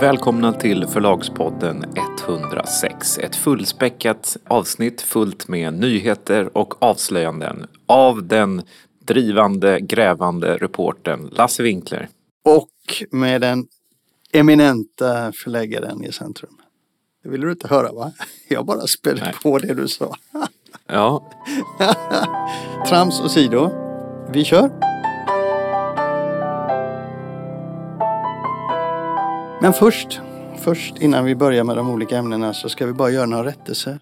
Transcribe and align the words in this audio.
Välkomna 0.00 0.52
till 0.52 0.86
Förlagspodden 0.86 1.84
106. 2.26 3.18
Ett 3.18 3.36
fullspäckat 3.36 4.36
avsnitt 4.48 5.02
fullt 5.02 5.48
med 5.48 5.74
nyheter 5.74 6.56
och 6.56 6.82
avslöjanden 6.82 7.66
av 7.86 8.26
den 8.26 8.62
drivande, 9.06 9.80
grävande 9.80 10.56
reportern 10.56 11.28
Lasse 11.32 11.62
Winkler. 11.62 12.08
Och 12.44 12.70
med 13.10 13.40
den 13.40 13.66
eminenta 14.32 15.32
förläggaren 15.32 16.04
i 16.04 16.12
centrum. 16.12 16.56
Det 17.22 17.28
ville 17.28 17.46
du 17.46 17.52
inte 17.52 17.68
höra 17.68 17.92
va? 17.92 18.12
Jag 18.48 18.66
bara 18.66 18.86
spädde 18.86 19.20
Nej. 19.20 19.34
på 19.42 19.58
det 19.58 19.74
du 19.74 19.88
sa. 19.88 20.16
Ja, 20.86 21.30
Trams 22.88 23.20
och 23.20 23.30
sido. 23.30 23.70
Vi 24.32 24.44
kör. 24.44 24.95
Men 29.60 29.72
först, 29.72 30.20
först 30.58 30.98
innan 30.98 31.24
vi 31.24 31.34
börjar 31.34 31.64
med 31.64 31.76
de 31.76 31.90
olika 31.90 32.16
ämnena 32.16 32.54
så 32.54 32.68
ska 32.68 32.86
vi 32.86 32.92
bara 32.92 33.10
göra 33.10 33.26
några 33.26 33.44
rättelser. 33.44 34.00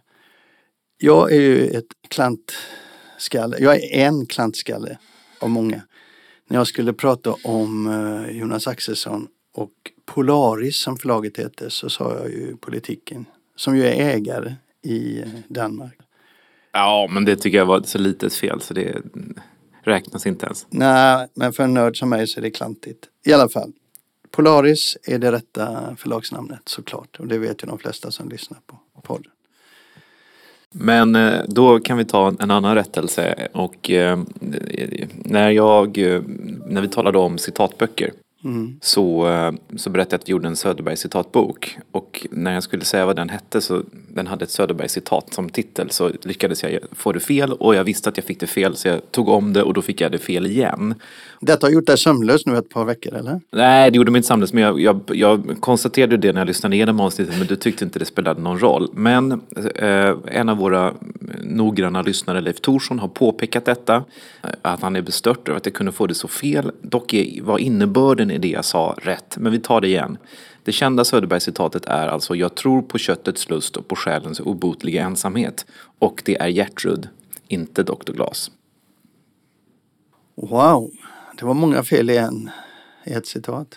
Jag 0.99 1.33
är 1.33 1.41
ju 1.41 1.67
ett 1.67 1.85
klantskalle. 2.09 3.57
Jag 3.61 3.77
är 3.77 4.07
en 4.07 4.27
klantskalle 4.27 4.99
av 5.41 5.51
många. 5.51 5.83
När 6.49 6.59
jag 6.59 6.67
skulle 6.67 6.93
prata 6.93 7.35
om 7.45 7.87
eh, 7.87 8.37
Jonas 8.37 8.67
Axelsson 8.67 9.27
och 9.55 9.71
Polaris 10.07 10.77
som 10.77 10.97
förlaget 10.97 11.39
heter 11.39 11.69
så 11.69 11.91
sa 11.91 12.15
jag 12.15 12.31
ju 12.31 12.57
politiken 12.57 13.27
som 13.57 13.77
ju 13.77 13.87
är 13.87 14.15
ägare 14.15 14.55
i 14.83 15.23
Danmark. 15.49 15.95
ja 16.73 17.09
men 17.11 17.25
det 17.25 17.37
tycker 17.37 17.59
jag 17.59 17.67
var 17.67 17.83
så 17.83 17.99
litet 17.99 18.35
fel 18.35 18.61
så 18.61 18.75
det 18.75 19.03
räknas 19.83 20.27
inte 20.27 20.47
ens. 20.47 20.67
Nej, 20.71 21.29
men 21.35 21.53
för 21.53 21.63
en 21.63 21.75
nörd 21.75 21.99
som 21.99 22.09
mig 22.09 22.27
så 22.27 22.41
är 22.41 22.43
det 22.43 22.51
klantigt. 22.51 23.09
I 23.27 23.33
alla 23.33 23.49
fall. 23.49 23.73
Polaris 24.35 24.97
är 25.03 25.19
det 25.19 25.33
rätta 25.33 25.97
förlagsnamnet 25.97 26.69
såklart. 26.69 27.17
Och 27.19 27.27
det 27.27 27.39
vet 27.39 27.63
ju 27.63 27.67
de 27.67 27.79
flesta 27.79 28.11
som 28.11 28.29
lyssnar 28.29 28.59
på 28.67 29.01
podden. 29.03 29.31
Men 30.71 31.15
eh, 31.15 31.41
då 31.49 31.81
kan 31.81 31.99
vi 31.99 32.05
ta 32.05 32.35
en 32.41 32.51
annan 32.51 32.75
rättelse 32.75 33.49
och 33.53 33.91
eh, 33.91 34.19
när 35.25 35.51
jag, 35.51 35.99
eh, 35.99 36.23
när 36.67 36.81
vi 36.81 36.89
talade 36.89 37.19
om 37.19 37.39
citatböcker 37.39 38.13
Mm. 38.45 38.77
så, 38.81 39.29
eh, 39.29 39.53
så 39.77 39.91
berättade 39.91 40.15
jag 40.15 40.21
att 40.21 40.29
vi 40.29 40.31
gjorde 40.31 40.49
en 40.49 40.57
Söderberg 40.57 40.97
citatbok 40.97 41.79
och 41.93 42.27
när 42.31 42.55
jag 42.55 42.63
skulle 42.63 42.85
säga 42.85 43.07
vad 43.07 43.17
den 43.17 43.29
hette 43.29 43.61
så 43.61 43.83
den 44.09 44.27
hade 44.27 44.45
ett 44.45 44.51
Söderberg 44.51 44.89
citat 44.89 45.35
som 45.35 45.49
titel 45.49 45.91
så 45.91 46.11
lyckades 46.23 46.63
jag 46.63 46.79
få 46.93 47.13
det 47.13 47.21
fel 47.21 47.53
och 47.53 47.75
jag 47.75 47.85
visste 47.85 48.09
att 48.09 48.17
jag 48.17 48.27
fick 48.27 48.41
det 48.41 48.47
fel 48.47 48.77
så 48.77 48.89
jag 48.89 49.11
tog 49.11 49.29
om 49.29 49.53
det 49.53 49.63
och 49.63 49.75
då 49.75 49.83
fick 49.83 50.01
jag 50.01 50.13
det 50.13 50.19
fel 50.19 50.47
igen. 50.47 50.95
Detta 51.41 51.67
har 51.67 51.73
gjort 51.73 51.87
dig 51.87 51.99
sömnlös 51.99 52.47
nu 52.47 52.57
ett 52.57 52.69
par 52.69 52.85
veckor 52.85 53.15
eller? 53.15 53.41
Nej, 53.51 53.91
det 53.91 53.97
gjorde 53.97 54.11
mig 54.11 54.19
inte 54.19 54.29
samlas 54.29 54.53
men 54.53 54.63
jag, 54.63 54.81
jag, 54.81 55.01
jag 55.07 55.57
konstaterade 55.61 56.17
det 56.17 56.33
när 56.33 56.41
jag 56.41 56.47
lyssnade 56.47 56.77
igenom 56.77 57.01
avsnittet 57.01 57.39
men 57.39 57.47
du 57.47 57.57
tyckte 57.57 57.85
inte 57.85 57.99
det 57.99 58.05
spelade 58.05 58.41
någon 58.41 58.59
roll. 58.59 58.91
Men 58.93 59.33
eh, 59.75 60.15
en 60.27 60.49
av 60.49 60.57
våra 60.57 60.95
noggranna 61.43 62.03
lyssnare, 62.03 62.41
Leif 62.41 62.61
Thorsson, 62.61 62.99
har 62.99 63.09
påpekat 63.09 63.65
detta. 63.65 64.05
Att 64.63 64.83
han 64.83 64.97
är 64.97 65.03
bestört 65.03 65.49
över 65.49 65.57
att 65.57 65.67
jag 65.67 65.75
kunde 65.75 65.93
få 65.93 66.07
det 66.07 66.15
så 66.15 66.29
fel. 66.29 66.73
Dock 66.83 67.15
var 67.43 67.59
innebörden 67.59 68.31
i 68.35 68.39
det 68.39 68.49
jag 68.49 68.65
sa 68.65 68.95
rätt. 69.03 69.37
Men 69.39 69.53
vi 69.53 69.59
tar 69.61 69.81
det 69.81 69.89
igen. 69.89 70.19
Det 70.65 70.73
kända 70.73 71.05
Söderberg-citatet 71.05 71.85
är 71.87 72.09
alltså 72.09 72.35
Jag 72.35 72.55
tror 72.55 72.83
på 72.83 72.99
köttets 72.99 73.51
lust 73.51 73.77
och 73.77 73.89
på 73.89 73.97
själens 73.97 74.41
obotliga 74.41 75.03
ensamhet. 75.05 75.67
Och 75.99 76.23
det 76.25 76.37
är 76.41 76.49
Gertrud, 76.49 77.09
inte 77.49 77.83
Dr. 77.83 78.13
Glas. 78.13 78.51
Wow, 80.37 80.91
det 81.39 81.45
var 81.47 81.55
många 81.55 81.83
fel 81.83 82.11
i, 82.11 82.15
i 83.05 83.13
ett 83.13 83.27
citat. 83.27 83.69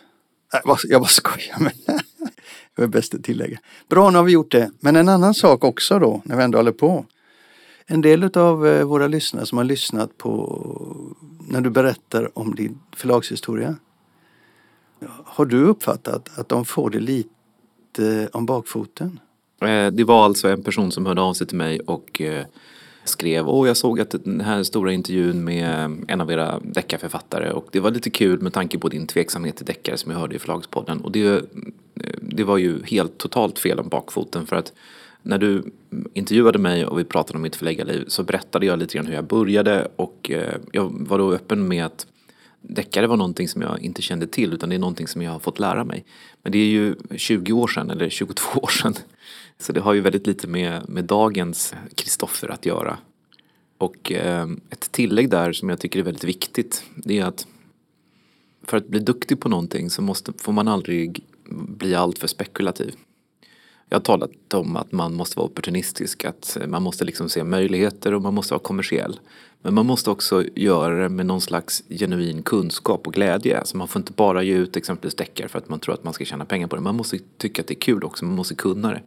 Äh, 0.54 0.60
jag 0.64 0.68
bara- 0.68 0.78
Jag 0.84 1.02
bara 1.02 1.08
skojar 1.08 1.58
men 1.60 1.72
det 2.76 2.82
var 2.82 2.88
bäst 2.88 3.16
att 3.16 3.24
tillägga. 3.24 3.58
Bra, 3.90 4.10
nu 4.10 4.18
har 4.18 4.26
vi 4.26 4.32
gjort 4.32 4.52
det. 4.52 4.72
Men 4.80 4.96
en 4.96 5.10
annan 5.10 5.34
sak 5.34 5.64
också 5.64 6.00
då, 6.00 6.22
när 6.26 6.38
vi 6.38 6.44
ändå 6.44 6.58
håller 6.58 6.72
på. 6.72 7.06
En 7.86 8.02
del 8.02 8.24
av 8.38 8.68
eh, 8.68 8.84
våra 8.86 9.08
lyssnare 9.08 9.46
som 9.46 9.58
har 9.58 9.66
lyssnat 9.66 10.18
på 10.18 10.62
när 11.50 11.62
du 11.62 11.70
berättar 11.70 12.38
om 12.38 12.56
din 12.56 12.80
förlagshistoria. 12.96 13.76
Har 15.26 15.46
du 15.46 15.64
uppfattat 15.64 16.40
att 16.40 16.50
de 16.50 16.66
får 16.66 16.90
det 16.90 17.00
lite 17.00 18.30
om 18.34 18.46
bakfoten? 18.46 19.20
Eh, 19.62 19.88
det 19.92 20.04
var 20.04 20.26
alltså 20.26 20.50
en 20.50 20.64
person 20.64 20.92
som 20.92 21.06
hörde 21.06 21.22
av 21.22 21.34
sig 21.34 21.48
till 21.48 21.58
mig 21.58 21.80
och 21.80 22.22
eh, 22.22 22.46
skrev 23.04 23.50
Åh, 23.50 23.68
jag 23.68 23.78
såg 23.78 24.00
att 24.00 24.16
den 24.24 24.42
här 24.42 24.64
stora 24.64 24.94
intervjun 24.94 25.44
med 25.44 25.84
eh, 25.84 25.90
en 26.08 26.22
av 26.22 26.32
era 26.32 26.60
deckarförfattare 26.64 27.52
och 27.52 27.68
det 27.72 27.80
var 27.80 27.92
lite 27.92 28.10
kul 28.10 28.42
med 28.42 28.54
tanke 28.54 28.80
på 28.80 28.90
din 28.90 29.08
tveksamhet 29.08 29.56
till 29.56 29.66
deckare 29.66 29.98
som 29.98 30.12
jag 30.12 30.20
hörde 30.20 30.36
i 30.36 30.40
Förlagspodden. 30.40 31.02
Och 31.02 31.12
det, 31.12 31.46
det 32.22 32.44
var 32.44 32.58
ju 32.58 32.84
helt 32.84 33.18
totalt 33.18 33.60
fel 33.60 33.80
om 33.80 33.90
bakfoten 33.90 34.46
för 34.46 34.56
att 34.56 34.74
när 35.22 35.38
du 35.38 35.64
intervjuade 36.14 36.60
mig 36.60 36.86
och 36.86 37.00
vi 37.00 37.04
pratade 37.04 37.38
om 37.38 37.42
mitt 37.42 37.56
förläggarliv 37.56 38.06
så 38.08 38.24
berättade 38.24 38.66
jag 38.66 38.80
lite 38.80 38.98
grann 38.98 39.08
hur 39.08 39.14
jag 39.14 39.28
började 39.28 39.88
och 39.96 40.32
jag 40.72 41.08
var 41.08 41.18
då 41.18 41.34
öppen 41.34 41.68
med 41.68 41.86
att 41.86 42.08
deckare 42.70 43.08
var 43.08 43.18
någonting 43.18 43.48
som 43.48 43.62
jag 43.62 43.82
inte 43.82 44.02
kände 44.02 44.28
till 44.28 44.54
utan 44.54 44.70
det 44.70 44.76
är 44.76 44.80
någonting 44.80 45.08
som 45.08 45.22
jag 45.22 45.32
har 45.32 45.40
fått 45.40 45.60
lära 45.60 45.84
mig. 45.84 46.06
Men 46.42 46.52
det 46.52 46.58
är 46.58 46.68
ju 46.68 46.96
20 47.16 47.54
år 47.54 47.68
sedan 47.68 47.90
eller 47.90 48.10
22 48.10 48.60
år 48.60 48.68
sedan. 48.68 48.94
Så 49.60 49.74
det 49.74 49.80
har 49.80 49.94
ju 49.94 50.02
väldigt 50.02 50.28
lite 50.28 50.48
med, 50.48 50.90
med 50.90 51.06
dagens 51.06 51.74
Kristoffer 51.96 52.52
att 52.52 52.66
göra. 52.66 52.98
Och 53.78 54.12
eh, 54.12 54.48
ett 54.70 54.92
tillägg 54.92 55.30
där 55.30 55.54
som 55.54 55.70
jag 55.70 55.80
tycker 55.80 56.00
är 56.00 56.04
väldigt 56.04 56.24
viktigt 56.24 56.84
det 56.96 57.20
är 57.20 57.26
att 57.26 57.48
för 58.64 58.78
att 58.78 58.88
bli 58.88 59.00
duktig 59.00 59.40
på 59.40 59.50
någonting 59.50 59.90
så 59.90 60.02
måste, 60.02 60.34
får 60.38 60.54
man 60.54 60.68
aldrig 60.68 61.24
bli 61.50 61.96
alltför 61.96 62.28
spekulativ. 62.28 62.96
Jag 63.90 63.96
har 63.98 64.04
talat 64.04 64.54
om 64.54 64.76
att 64.76 64.92
man 64.92 65.14
måste 65.14 65.38
vara 65.38 65.46
opportunistisk, 65.46 66.26
att 66.26 66.58
man 66.68 66.84
måste 66.84 67.06
liksom 67.06 67.30
se 67.30 67.44
möjligheter 67.44 68.14
och 68.14 68.22
man 68.22 68.34
måste 68.34 68.54
vara 68.54 68.64
kommersiell. 68.64 69.20
Men 69.62 69.74
man 69.74 69.86
måste 69.86 70.10
också 70.10 70.44
göra 70.56 71.02
det 71.04 71.10
med 71.10 71.26
någon 71.26 71.42
slags 71.42 71.84
genuin 71.90 72.44
kunskap 72.44 73.08
och 73.08 73.14
glädje. 73.14 73.60
Alltså 73.60 73.78
man 73.78 73.88
får 73.88 74.00
inte 74.00 74.12
bara 74.12 74.44
ge 74.44 74.54
ut 74.54 74.78
exempelvis 74.78 75.16
deckare 75.16 75.48
för 75.48 75.60
att 75.60 75.70
man 75.70 75.80
tror 75.80 75.94
att 75.94 76.04
man 76.04 76.14
ska 76.14 76.26
tjäna 76.26 76.46
pengar 76.46 76.68
på 76.68 76.76
det. 76.76 76.82
Man 76.82 76.96
måste 76.96 77.20
tycka 77.38 77.62
att 77.62 77.68
det 77.68 77.74
är 77.74 77.80
kul 77.80 78.04
också, 78.04 78.26
man 78.26 78.36
måste 78.36 78.56
kunna 78.56 78.90
det. 78.90 79.02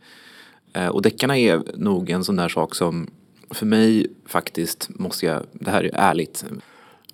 Eh, 0.72 0.88
och 0.88 1.02
deckarna 1.02 1.38
är 1.38 1.62
nog 1.74 2.10
en 2.10 2.24
sån 2.24 2.36
där 2.36 2.48
sak 2.48 2.74
som 2.74 3.10
för 3.50 3.66
mig 3.66 4.06
faktiskt, 4.26 4.88
måste 4.88 5.26
jag, 5.26 5.42
det 5.52 5.70
här 5.70 5.84
är 5.84 5.90
ärligt, 5.94 6.44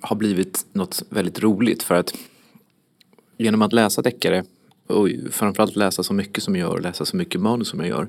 har 0.01 0.17
blivit 0.17 0.67
något 0.73 1.03
väldigt 1.09 1.43
roligt 1.43 1.83
för 1.83 1.95
att 1.95 2.15
genom 3.39 3.63
att 3.63 3.73
läsa 3.73 4.03
deckare 4.03 4.45
och 4.87 5.09
framförallt 5.31 5.77
läsa 5.77 6.03
så 6.03 6.15
mycket 6.15 6.43
som 6.43 6.57
jag 6.57 6.69
gör 6.69 6.75
och 6.75 6.83
läsa 6.83 7.05
så 7.05 7.17
mycket 7.17 7.41
manus 7.41 7.69
som 7.69 7.81
jag 7.81 7.89
gör 7.89 8.09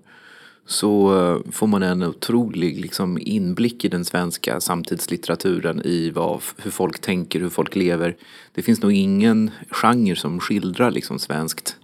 så 0.68 1.20
eh, 1.20 1.52
får 1.52 1.68
man 1.68 1.84
en 1.84 2.04
otrolig 2.04 2.82
liksom, 2.82 3.18
inblick 3.22 3.86
i 3.86 3.88
den 3.88 4.06
svenska 4.06 4.60
samtidslitteraturen 4.60 5.82
i 5.86 6.10
vad, 6.10 6.42
hur 6.58 6.72
folk 6.72 7.02
tänker, 7.02 7.40
hur 7.40 7.50
folk 7.50 7.76
lever. 7.76 8.16
Det 8.54 8.62
finns 8.62 8.82
nog 8.82 8.94
ingen 8.94 9.52
genre 9.70 10.16
som 10.16 10.40
skildrar 10.40 10.92
liksom, 10.92 11.20
svenskt, 11.20 11.76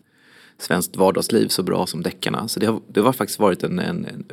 svenskt 0.57 0.95
vardagsliv 0.97 1.47
så 1.47 1.63
bra 1.63 1.87
som 1.87 2.03
deckarna. 2.03 2.47
Så 2.47 2.59
det 2.59 2.65
har, 2.65 2.81
det 2.87 3.01
har 3.01 3.13
faktiskt 3.13 3.39
varit 3.39 3.63
en, 3.63 3.79
en, 3.79 4.05
en 4.05 4.25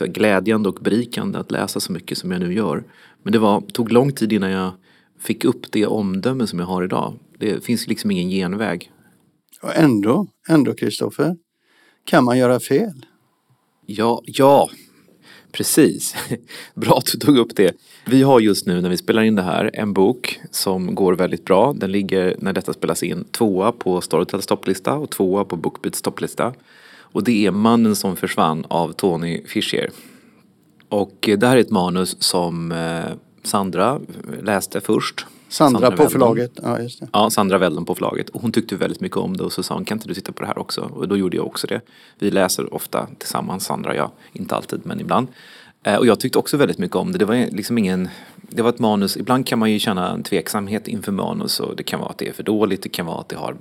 eh, 0.00 0.06
glädjande 0.06 0.68
och 0.68 0.78
berikande 0.80 1.38
att 1.38 1.50
läsa 1.50 1.80
så 1.80 1.92
mycket 1.92 2.18
som 2.18 2.30
jag 2.30 2.40
nu 2.40 2.54
gör. 2.54 2.84
Men 3.22 3.32
det 3.32 3.38
var, 3.38 3.60
tog 3.60 3.92
lång 3.92 4.12
tid 4.12 4.32
innan 4.32 4.50
jag 4.50 4.72
fick 5.18 5.44
upp 5.44 5.72
det 5.72 5.86
omdöme 5.86 6.46
som 6.46 6.58
jag 6.58 6.66
har 6.66 6.84
idag. 6.84 7.14
Det 7.38 7.64
finns 7.64 7.86
liksom 7.86 8.10
ingen 8.10 8.30
genväg. 8.30 8.92
Och 9.62 9.76
ändå, 9.76 10.26
ändå 10.48 10.74
Kristoffer, 10.74 11.36
kan 12.04 12.24
man 12.24 12.38
göra 12.38 12.60
fel? 12.60 13.06
Ja, 13.86 14.22
ja, 14.24 14.70
precis. 15.52 16.14
Bra 16.74 16.98
att 16.98 17.06
du 17.06 17.18
tog 17.18 17.38
upp 17.38 17.56
det. 17.56 17.76
Vi 18.06 18.22
har 18.22 18.40
just 18.40 18.66
nu 18.66 18.80
när 18.80 18.90
vi 18.90 18.96
spelar 18.96 19.22
in 19.22 19.34
det 19.34 19.42
här 19.42 19.70
en 19.74 19.92
bok 19.92 20.40
som 20.50 20.94
går 20.94 21.12
väldigt 21.12 21.44
bra. 21.44 21.72
Den 21.72 21.92
ligger 21.92 22.36
när 22.38 22.52
detta 22.52 22.72
spelas 22.72 23.02
in 23.02 23.24
tvåa 23.24 23.72
på 23.72 24.00
Storytels 24.00 24.46
topplista 24.46 24.94
och 24.94 25.10
tvåa 25.10 25.44
på 25.44 25.56
Bookbeats 25.56 26.02
topplista. 26.02 26.54
Och 26.90 27.24
det 27.24 27.46
är 27.46 27.50
Mannen 27.50 27.96
som 27.96 28.16
försvann 28.16 28.64
av 28.68 28.92
Tony 28.92 29.42
Fischer. 29.46 29.90
Och 30.88 31.28
det 31.38 31.46
här 31.46 31.56
är 31.56 31.60
ett 31.60 31.70
manus 31.70 32.22
som 32.22 32.72
eh, 32.72 33.04
Sandra 33.42 34.00
läste 34.42 34.80
först. 34.80 35.26
Sandra, 35.48 35.80
på 35.80 35.90
Weldon. 35.90 36.10
förlaget. 36.10 36.52
Ja, 36.62 36.80
just 36.80 37.00
det. 37.00 37.08
Ja, 37.12 37.30
Sandra 37.30 37.58
Weldon 37.58 37.84
på 37.84 37.94
förlaget. 37.94 38.28
Och 38.28 38.42
hon 38.42 38.52
tyckte 38.52 38.76
väldigt 38.76 39.00
mycket 39.00 39.16
om 39.18 39.36
det 39.36 39.44
och 39.44 39.52
så 39.52 39.62
sa 39.62 39.74
hon, 39.74 39.84
kan 39.84 39.96
inte 39.96 40.08
du 40.08 40.14
titta 40.14 40.32
på 40.32 40.40
det 40.40 40.46
här 40.46 40.58
också? 40.58 40.80
Och 40.80 41.08
då 41.08 41.16
gjorde 41.16 41.36
jag 41.36 41.46
också 41.46 41.66
det. 41.66 41.80
Vi 42.18 42.30
läser 42.30 42.74
ofta 42.74 43.06
tillsammans, 43.18 43.64
Sandra 43.64 43.90
och 43.90 43.96
jag. 43.96 44.10
Inte 44.32 44.54
alltid, 44.56 44.80
men 44.84 45.00
ibland. 45.00 45.28
Eh, 45.82 45.96
och 45.96 46.06
jag 46.06 46.20
tyckte 46.20 46.38
också 46.38 46.56
väldigt 46.56 46.78
mycket 46.78 46.96
om 46.96 47.12
det. 47.12 47.18
Det 47.18 47.24
var 47.24 47.34
liksom 47.50 47.78
ingen, 47.78 48.08
det 48.36 48.62
var 48.62 48.70
ett 48.70 48.78
manus, 48.78 49.16
ibland 49.16 49.46
kan 49.46 49.58
man 49.58 49.72
ju 49.72 49.78
känna 49.78 50.10
en 50.10 50.22
tveksamhet 50.22 50.88
inför 50.88 51.12
manus 51.12 51.60
och 51.60 51.76
det 51.76 51.82
kan 51.82 52.00
vara 52.00 52.10
att 52.10 52.18
det 52.18 52.28
är 52.28 52.32
för 52.32 52.42
dåligt, 52.42 52.82
det 52.82 52.88
kan 52.88 53.06
vara 53.06 53.20
att 53.20 53.28
det 53.28 53.36
har, 53.36 53.56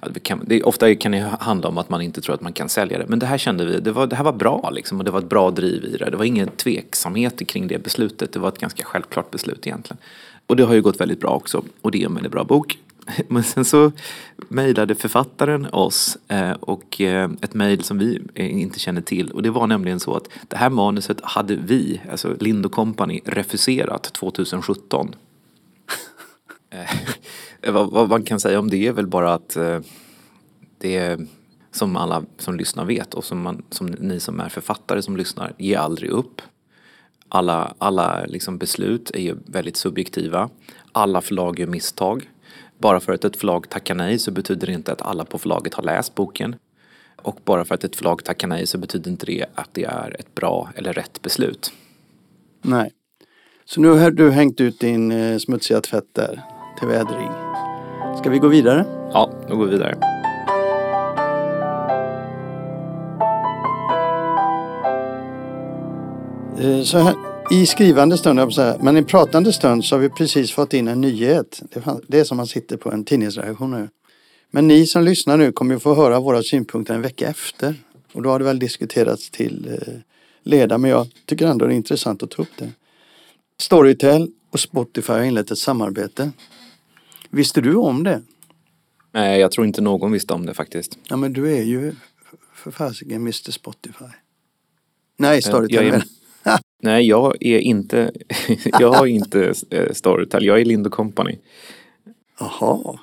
att 0.00 0.14
det 0.14 0.20
kan, 0.20 0.44
det, 0.46 0.62
ofta 0.62 0.94
kan 0.94 1.12
det 1.12 1.32
handla 1.40 1.68
om 1.68 1.78
att 1.78 1.88
man 1.88 2.02
inte 2.02 2.20
tror 2.20 2.34
att 2.34 2.40
man 2.40 2.52
kan 2.52 2.68
sälja 2.68 2.98
det. 2.98 3.06
Men 3.08 3.18
det 3.18 3.26
här 3.26 3.38
kände 3.38 3.64
vi, 3.64 3.80
det, 3.80 3.92
var, 3.92 4.06
det 4.06 4.16
här 4.16 4.24
var 4.24 4.32
bra 4.32 4.70
liksom 4.70 4.98
och 4.98 5.04
det 5.04 5.10
var 5.10 5.18
ett 5.18 5.28
bra 5.28 5.50
driv 5.50 5.84
i 5.84 5.96
det. 5.96 6.10
Det 6.10 6.16
var 6.16 6.24
ingen 6.24 6.48
tveksamhet 6.48 7.46
kring 7.48 7.68
det 7.68 7.78
beslutet, 7.78 8.32
det 8.32 8.38
var 8.38 8.48
ett 8.48 8.58
ganska 8.58 8.84
självklart 8.84 9.30
beslut 9.30 9.66
egentligen. 9.66 9.98
Och 10.46 10.56
det 10.56 10.64
har 10.64 10.74
ju 10.74 10.82
gått 10.82 11.00
väldigt 11.00 11.20
bra 11.20 11.30
också 11.30 11.64
och 11.80 11.90
det 11.90 12.02
är 12.02 12.06
en 12.06 12.14
väldigt 12.14 12.32
bra 12.32 12.44
bok. 12.44 12.78
Men 13.28 13.42
sen 13.42 13.64
så 13.64 13.92
mejlade 14.48 14.94
författaren 14.94 15.66
oss 15.66 16.18
eh, 16.28 16.50
och 16.50 17.00
eh, 17.00 17.30
ett 17.42 17.54
mejl 17.54 17.82
som 17.82 17.98
vi 17.98 18.20
eh, 18.34 18.60
inte 18.60 18.78
känner 18.78 19.00
till. 19.00 19.30
Och 19.30 19.42
det 19.42 19.50
var 19.50 19.66
nämligen 19.66 20.00
så 20.00 20.14
att 20.14 20.28
det 20.48 20.56
här 20.56 20.70
manuset 20.70 21.20
hade 21.22 21.56
vi, 21.56 22.00
alltså 22.10 22.36
Lind 22.40 22.72
Company, 22.72 23.20
refuserat 23.24 24.02
2017. 24.02 25.14
Eh, 26.72 26.96
eh, 27.62 27.72
vad, 27.72 27.90
vad 27.90 28.08
man 28.08 28.22
kan 28.22 28.40
säga 28.40 28.58
om 28.58 28.70
det 28.70 28.86
är 28.86 28.92
väl 28.92 29.06
bara 29.06 29.34
att 29.34 29.56
eh, 29.56 29.80
det 30.78 30.96
är 30.96 31.26
som 31.72 31.96
alla 31.96 32.24
som 32.38 32.56
lyssnar 32.56 32.84
vet 32.84 33.14
och 33.14 33.24
som, 33.24 33.42
man, 33.42 33.62
som 33.70 33.86
ni 33.86 34.20
som 34.20 34.40
är 34.40 34.48
författare 34.48 35.02
som 35.02 35.16
lyssnar, 35.16 35.52
ge 35.58 35.74
aldrig 35.74 36.10
upp. 36.10 36.42
Alla, 37.28 37.74
alla 37.78 38.24
liksom 38.24 38.58
beslut 38.58 39.10
är 39.10 39.20
ju 39.20 39.36
väldigt 39.46 39.76
subjektiva. 39.76 40.50
Alla 40.92 41.20
förlag 41.20 41.58
gör 41.58 41.66
misstag. 41.66 42.29
Bara 42.80 43.00
för 43.00 43.12
att 43.12 43.24
ett 43.24 43.36
förlag 43.36 43.68
tackar 43.68 43.94
nej 43.94 44.18
så 44.18 44.30
betyder 44.30 44.66
det 44.66 44.72
inte 44.72 44.92
att 44.92 45.02
alla 45.02 45.24
på 45.24 45.38
förlaget 45.38 45.74
har 45.74 45.82
läst 45.82 46.14
boken. 46.14 46.56
Och 47.22 47.38
bara 47.44 47.64
för 47.64 47.74
att 47.74 47.84
ett 47.84 47.96
förlag 47.96 48.24
tackar 48.24 48.48
nej 48.48 48.66
så 48.66 48.78
betyder 48.78 49.10
inte 49.10 49.26
det 49.26 49.44
att 49.54 49.68
det 49.72 49.84
är 49.84 50.16
ett 50.18 50.34
bra 50.34 50.70
eller 50.74 50.92
rätt 50.92 51.22
beslut. 51.22 51.72
Nej. 52.62 52.92
Så 53.64 53.80
nu 53.80 53.88
har 53.88 54.10
du 54.10 54.30
hängt 54.30 54.60
ut 54.60 54.80
din 54.80 55.12
eh, 55.12 55.38
smutsiga 55.38 55.80
tvätt 55.80 56.14
där 56.14 56.42
till 56.78 56.88
vädring. 56.88 57.30
Ska 58.18 58.30
vi 58.30 58.38
gå 58.38 58.48
vidare? 58.48 58.84
Ja, 59.12 59.30
då 59.48 59.56
går 59.56 59.64
vi 59.64 59.70
vidare. 59.70 59.96
Eh, 66.58 66.82
Så 66.82 66.98
här, 66.98 67.14
I 67.52 67.66
skrivande 67.66 68.18
stund, 68.18 68.40
att 68.40 68.54
säga, 68.54 68.76
men 68.80 68.96
i 68.96 69.04
pratande 69.04 69.52
stund 69.52 69.84
så 69.84 69.94
har 69.94 70.00
vi 70.00 70.08
precis 70.08 70.52
fått 70.52 70.74
in 70.74 70.88
en 70.88 71.00
nyhet. 71.00 71.62
Det 72.08 72.18
är 72.18 72.24
som 72.24 72.36
man 72.36 72.46
sitter 72.46 72.76
på 72.76 72.92
en 72.92 73.04
tidningsredaktion 73.04 73.70
nu. 73.70 73.88
Men 74.50 74.68
ni 74.68 74.86
som 74.86 75.04
lyssnar 75.04 75.36
nu 75.36 75.52
kommer 75.52 75.74
ju 75.74 75.80
få 75.80 75.94
höra 75.94 76.20
våra 76.20 76.42
synpunkter 76.42 76.94
en 76.94 77.02
vecka 77.02 77.28
efter. 77.28 77.74
Och 78.12 78.22
då 78.22 78.30
har 78.30 78.38
det 78.38 78.44
väl 78.44 78.58
diskuterats 78.58 79.30
till 79.30 79.68
eh, 79.68 79.94
leda, 80.42 80.78
men 80.78 80.90
jag 80.90 81.06
tycker 81.26 81.46
ändå 81.46 81.66
det 81.66 81.74
är 81.74 81.76
intressant 81.76 82.22
att 82.22 82.30
ta 82.30 82.42
upp 82.42 82.56
det. 82.58 82.70
Storytel 83.60 84.30
och 84.50 84.60
Spotify 84.60 85.12
har 85.12 85.22
inlett 85.22 85.50
ett 85.50 85.58
samarbete. 85.58 86.32
Visste 87.30 87.60
du 87.60 87.74
om 87.74 88.04
det? 88.04 88.22
Nej, 89.12 89.40
jag 89.40 89.52
tror 89.52 89.66
inte 89.66 89.80
någon 89.80 90.12
visste 90.12 90.34
om 90.34 90.46
det 90.46 90.54
faktiskt. 90.54 90.98
Ja, 91.08 91.16
men 91.16 91.32
du 91.32 91.56
är 91.56 91.62
ju 91.62 91.92
för 92.54 92.70
fasiken 92.70 93.16
Mr 93.16 93.50
Spotify. 93.50 94.04
Nej, 95.16 95.34
jag 95.34 95.44
Storytel. 95.44 95.86
är- 95.86 95.92
jag. 95.92 96.02
Nej, 96.80 97.08
jag 97.08 97.36
är 97.40 97.58
inte, 97.58 98.12
jag 98.78 98.92
har 98.92 99.06
inte 99.06 99.54
eh, 99.70 99.92
Storytel, 99.92 100.44
jag 100.44 100.60
är 100.60 100.64
Lind 100.64 100.90
Company. 100.90 101.38
Jaha. 102.38 102.98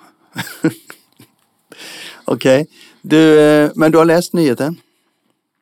Okej. 2.26 2.68
Du, 3.02 3.40
eh, 3.40 3.72
men 3.76 3.92
du 3.92 3.98
har 3.98 4.06
läst 4.06 4.34
nyheten. 4.34 4.76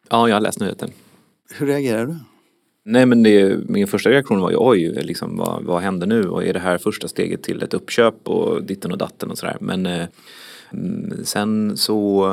Ja, 0.09 0.27
jag 0.27 0.35
har 0.35 0.41
läst 0.41 0.59
nyheten. 0.59 0.91
Hur 1.53 1.67
reagerar 1.67 2.06
du? 2.06 2.15
Nej 2.83 3.06
men 3.06 3.23
det, 3.23 3.57
min 3.69 3.88
första 3.88 4.09
reaktion 4.09 4.41
var 4.41 4.51
ju 4.51 4.57
oj, 4.59 4.89
liksom, 5.03 5.38
vad, 5.38 5.63
vad 5.63 5.81
händer 5.81 6.07
nu 6.07 6.29
och 6.29 6.45
är 6.45 6.53
det 6.53 6.59
här 6.59 6.77
första 6.77 7.07
steget 7.07 7.44
till 7.44 7.63
ett 7.63 7.73
uppköp 7.73 8.27
och 8.27 8.63
ditten 8.63 8.91
och 8.91 8.97
datten 8.97 9.31
och 9.31 9.38
sådär. 9.38 9.57
Men 9.59 9.85
eh, 9.85 10.06
mm, 10.73 11.25
sen 11.25 11.77
så, 11.77 12.25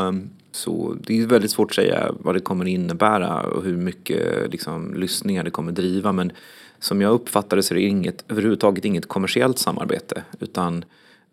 så 0.53 0.97
det 1.01 1.21
är 1.21 1.27
väldigt 1.27 1.51
svårt 1.51 1.71
att 1.71 1.75
säga 1.75 2.15
vad 2.19 2.35
det 2.35 2.41
kommer 2.41 2.65
innebära 2.65 3.41
och 3.41 3.63
hur 3.63 3.77
mycket 3.77 4.51
liksom, 4.51 4.95
lyssningar 4.95 5.45
det 5.45 5.51
kommer 5.51 5.73
driva. 5.73 6.13
Men 6.13 6.33
som 6.79 7.01
jag 7.01 7.13
uppfattar 7.13 7.57
det 7.57 7.63
så 7.63 7.75
är 7.75 7.79
det 7.79 7.85
inget, 7.85 8.25
överhuvudtaget 8.29 8.85
inget 8.85 9.09
kommersiellt 9.09 9.59
samarbete 9.59 10.23
utan 10.41 10.85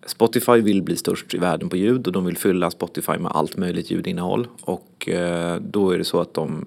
Spotify 0.05 0.61
vill 0.61 0.81
bli 0.83 0.95
störst 0.95 1.33
i 1.33 1.37
världen 1.37 1.69
på 1.69 1.77
ljud 1.77 2.07
och 2.07 2.13
de 2.13 2.25
vill 2.25 2.37
fylla 2.37 2.71
Spotify 2.71 3.17
med 3.17 3.31
allt 3.31 3.57
möjligt 3.57 3.91
ljudinnehåll. 3.91 4.47
Och 4.61 5.09
eh, 5.09 5.55
då 5.61 5.91
är 5.91 5.97
det 5.97 6.03
så 6.03 6.21
att 6.21 6.33
de, 6.33 6.65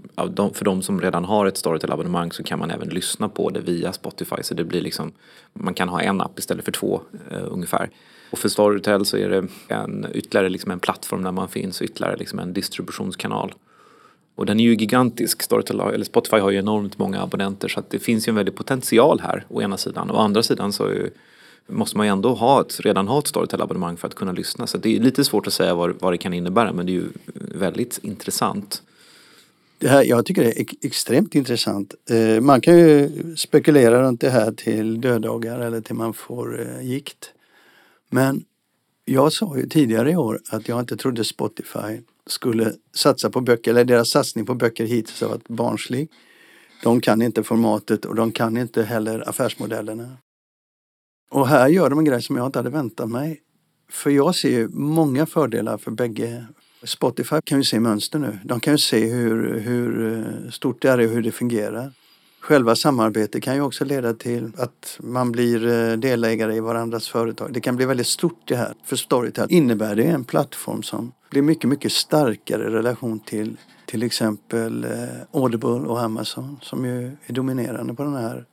för 0.54 0.64
de 0.64 0.82
som 0.82 1.00
redan 1.00 1.24
har 1.24 1.46
ett 1.46 1.56
Storytel-abonnemang 1.56 2.32
så 2.32 2.42
kan 2.42 2.58
man 2.58 2.70
även 2.70 2.88
lyssna 2.88 3.28
på 3.28 3.50
det 3.50 3.60
via 3.60 3.92
Spotify. 3.92 4.42
Så 4.42 4.54
det 4.54 4.64
blir 4.64 4.80
liksom, 4.80 5.12
man 5.52 5.74
kan 5.74 5.88
ha 5.88 6.00
en 6.00 6.20
app 6.20 6.38
istället 6.38 6.64
för 6.64 6.72
två 6.72 7.00
eh, 7.30 7.44
ungefär. 7.50 7.90
Och 8.32 8.38
för 8.38 8.48
Storytel 8.48 9.04
så 9.04 9.16
är 9.16 9.28
det 9.28 9.48
en, 9.68 10.06
ytterligare 10.14 10.48
liksom 10.48 10.70
en 10.70 10.80
plattform 10.80 11.22
där 11.22 11.32
man 11.32 11.48
finns 11.48 11.82
ytterligare 11.82 12.16
liksom 12.16 12.38
en 12.38 12.52
distributionskanal. 12.52 13.54
Och 14.34 14.46
den 14.46 14.60
är 14.60 14.64
ju 14.64 14.74
gigantisk. 14.74 15.42
Storytel, 15.42 15.80
eller 15.80 16.04
Spotify 16.04 16.36
har 16.36 16.50
ju 16.50 16.58
enormt 16.58 16.98
många 16.98 17.22
abonnenter 17.22 17.68
så 17.68 17.80
att 17.80 17.90
det 17.90 17.98
finns 17.98 18.28
ju 18.28 18.30
en 18.30 18.36
väldig 18.36 18.54
potential 18.54 19.20
här 19.20 19.44
å 19.48 19.62
ena 19.62 19.76
sidan. 19.76 20.10
Å 20.10 20.16
andra 20.16 20.42
sidan 20.42 20.72
så 20.72 20.84
är 20.84 20.92
ju, 20.92 21.10
måste 21.66 21.96
man 21.96 22.06
ju 22.06 22.12
ändå 22.12 22.34
ha 22.34 22.60
ett, 22.60 22.80
redan 22.80 23.08
ha 23.08 23.18
ett 23.18 23.26
Storytel-abonnemang 23.26 23.96
för 23.96 24.08
att 24.08 24.14
kunna 24.14 24.32
lyssna. 24.32 24.66
Så 24.66 24.78
det 24.78 24.96
är 24.96 25.00
lite 25.00 25.24
svårt 25.24 25.46
att 25.46 25.52
säga 25.52 25.74
vad, 25.74 25.94
vad 26.00 26.12
det 26.12 26.18
kan 26.18 26.32
innebära 26.32 26.72
men 26.72 26.86
det 26.86 26.92
är 26.92 26.94
ju 26.94 27.08
väldigt 27.34 27.98
intressant. 28.02 28.82
Det 29.78 29.88
här, 29.88 30.04
jag 30.04 30.26
tycker 30.26 30.42
det 30.42 30.60
är 30.60 30.66
extremt 30.82 31.34
intressant. 31.34 31.94
Eh, 32.10 32.40
man 32.40 32.60
kan 32.60 32.78
ju 32.78 33.10
spekulera 33.36 34.02
runt 34.02 34.20
det 34.20 34.30
här 34.30 34.52
till 34.52 35.00
döddagar 35.00 35.60
eller 35.60 35.80
till 35.80 35.94
man 35.94 36.14
får 36.14 36.60
eh, 36.60 36.86
gikt. 36.86 37.32
Men 38.12 38.44
jag 39.04 39.32
sa 39.32 39.56
ju 39.56 39.66
tidigare 39.66 40.10
i 40.10 40.16
år 40.16 40.40
att 40.50 40.68
jag 40.68 40.80
inte 40.80 40.96
trodde 40.96 41.24
Spotify 41.24 42.00
skulle 42.26 42.72
satsa 42.94 43.30
på 43.30 43.40
böcker, 43.40 43.70
eller 43.70 43.84
deras 43.84 44.10
satsning 44.10 44.46
på 44.46 44.54
böcker 44.54 44.84
hittills 44.84 45.20
har 45.20 45.28
varit 45.28 45.48
barnslig. 45.48 46.10
De 46.82 47.00
kan 47.00 47.22
inte 47.22 47.42
formatet 47.42 48.04
och 48.04 48.14
de 48.14 48.32
kan 48.32 48.56
inte 48.56 48.82
heller 48.82 49.28
affärsmodellerna. 49.28 50.16
Och 51.30 51.48
här 51.48 51.68
gör 51.68 51.90
de 51.90 51.98
en 51.98 52.04
grej 52.04 52.22
som 52.22 52.36
jag 52.36 52.46
inte 52.46 52.58
hade 52.58 52.70
väntat 52.70 53.08
mig. 53.08 53.40
För 53.90 54.10
jag 54.10 54.34
ser 54.34 54.50
ju 54.50 54.68
många 54.68 55.26
fördelar 55.26 55.78
för 55.78 55.90
bägge. 55.90 56.46
Spotify 56.84 57.36
kan 57.44 57.58
ju 57.58 57.64
se 57.64 57.80
mönster 57.80 58.18
nu. 58.18 58.38
De 58.44 58.60
kan 58.60 58.74
ju 58.74 58.78
se 58.78 59.06
hur, 59.06 59.60
hur 59.60 60.12
eh, 60.12 60.50
stort 60.50 60.82
det 60.82 60.88
är 60.88 60.98
och 60.98 61.10
hur 61.10 61.22
det 61.22 61.32
fungerar. 61.32 61.92
Själva 62.42 62.76
samarbetet 62.76 63.42
kan 63.42 63.54
ju 63.54 63.60
också 63.60 63.84
leda 63.84 64.14
till 64.14 64.52
att 64.56 64.98
man 65.00 65.32
blir 65.32 65.66
eh, 65.66 65.96
delägare 65.96 66.54
i 66.54 66.60
varandras 66.60 67.08
företag. 67.08 67.52
Det 67.52 67.60
kan 67.60 67.76
bli 67.76 67.86
väldigt 67.86 68.06
stort 68.06 68.40
det 68.44 68.56
här. 68.56 68.74
För 68.84 68.96
Storytel 68.96 69.46
innebär 69.50 69.96
det 69.96 70.04
en 70.04 70.24
plattform 70.24 70.82
som 70.82 71.12
blir 71.30 71.42
mycket, 71.42 71.70
mycket 71.70 71.92
starkare 71.92 72.62
i 72.62 72.70
relation 72.70 73.20
till 73.20 73.56
till 73.86 74.02
exempel 74.02 74.84
eh, 74.84 74.90
Audible 75.32 75.68
och 75.68 76.00
Amazon 76.00 76.58
som 76.62 76.84
ju 76.84 77.06
är 77.26 77.32
dominerande 77.32 77.94
på 77.94 78.02
den 78.02 78.14
här, 78.14 78.44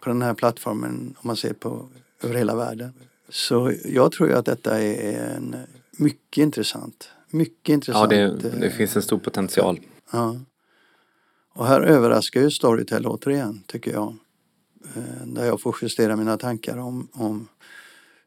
på 0.00 0.08
den 0.08 0.22
här 0.22 0.34
plattformen 0.34 1.14
om 1.18 1.26
man 1.26 1.36
ser 1.36 1.52
på 1.52 1.88
över 2.22 2.34
hela 2.34 2.56
världen. 2.56 2.92
Så 3.28 3.72
jag 3.84 4.12
tror 4.12 4.28
ju 4.28 4.34
att 4.34 4.46
detta 4.46 4.82
är 4.82 5.34
en 5.36 5.56
mycket 5.98 6.42
intressant. 6.42 7.08
Mycket 7.30 7.68
Ja, 7.68 7.74
intressant. 7.74 8.10
det, 8.10 8.20
eh, 8.20 8.60
det 8.60 8.70
finns 8.70 8.96
en 8.96 9.02
stor 9.02 9.18
potential. 9.18 9.80
Ja. 10.12 10.36
Och 11.54 11.66
här 11.66 11.80
överraskar 11.80 12.40
ju 12.40 12.50
Storytel 12.50 13.06
återigen, 13.06 13.62
tycker 13.66 13.92
jag. 13.92 14.16
Eh, 14.96 15.26
där 15.26 15.44
jag 15.44 15.60
får 15.60 15.76
justera 15.82 16.16
mina 16.16 16.36
tankar 16.36 16.76
om, 16.78 17.08
om 17.12 17.48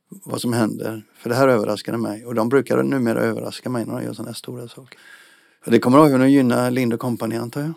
vad 0.10 0.42
som 0.42 0.54
händer. 0.54 1.04
För 1.18 1.30
det 1.30 1.36
här 1.36 1.48
överraskade 1.48 1.98
mig. 1.98 2.26
Och 2.26 2.36
de 2.36 2.50
brukar 2.50 2.84
numera 2.84 3.20
överraska 3.20 3.70
mig 3.70 3.86
när 3.86 3.94
de 3.96 4.04
gör 4.04 4.14
sådana 4.14 4.30
här 4.30 4.36
stora 4.36 4.68
saker. 4.68 5.00
Och 5.66 5.72
det 5.72 5.80
kommer 5.80 6.06
även 6.06 6.22
att 6.22 6.30
gynna 6.30 6.70
Lind 6.70 7.00
Company 7.00 7.36
antar 7.36 7.62
jag. 7.62 7.74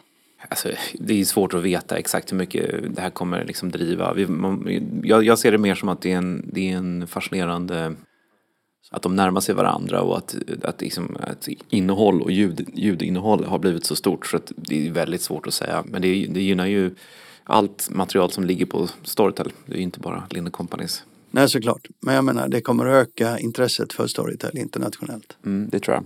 Alltså, 0.48 0.68
det 0.94 1.20
är 1.20 1.24
svårt 1.24 1.54
att 1.54 1.62
veta 1.62 1.96
exakt 1.96 2.32
hur 2.32 2.36
mycket 2.36 2.94
det 2.94 3.00
här 3.00 3.10
kommer 3.10 3.44
liksom 3.44 3.70
driva. 3.70 4.14
Vi, 4.14 4.26
man, 4.26 4.82
jag, 5.02 5.24
jag 5.24 5.38
ser 5.38 5.52
det 5.52 5.58
mer 5.58 5.74
som 5.74 5.88
att 5.88 6.02
det 6.02 6.12
är 6.12 6.16
en, 6.16 6.50
det 6.52 6.72
är 6.72 6.76
en 6.76 7.06
fascinerande 7.06 7.94
att 8.90 9.02
de 9.02 9.16
närmar 9.16 9.40
sig 9.40 9.54
varandra 9.54 10.00
och 10.00 10.18
att, 10.18 10.36
att, 10.62 10.80
liksom, 10.80 11.16
att 11.20 11.48
innehåll 11.68 12.22
och 12.22 12.32
ljud, 12.32 12.68
ljudinnehåll 12.74 13.44
har 13.44 13.58
blivit 13.58 13.84
så 13.84 13.96
stort 13.96 14.26
så 14.26 14.36
att 14.36 14.52
det 14.56 14.86
är 14.86 14.92
väldigt 14.92 15.22
svårt 15.22 15.46
att 15.46 15.54
säga. 15.54 15.84
Men 15.86 16.02
det, 16.02 16.26
det 16.26 16.42
gynnar 16.42 16.66
ju 16.66 16.94
allt 17.44 17.90
material 17.90 18.30
som 18.30 18.44
ligger 18.44 18.66
på 18.66 18.88
Storytel. 19.02 19.52
Det 19.66 19.72
är 19.72 19.76
ju 19.76 19.82
inte 19.82 20.00
bara 20.00 20.22
Linde 20.30 20.50
Companys. 20.50 21.04
Nej, 21.30 21.48
såklart. 21.48 21.88
Men 22.00 22.14
jag 22.14 22.24
menar, 22.24 22.48
det 22.48 22.60
kommer 22.60 22.86
att 22.86 23.08
öka 23.08 23.38
intresset 23.38 23.92
för 23.92 24.06
Storytel 24.06 24.58
internationellt. 24.58 25.36
Mm, 25.44 25.68
det 25.72 25.80
tror 25.80 25.94
jag. 25.94 26.04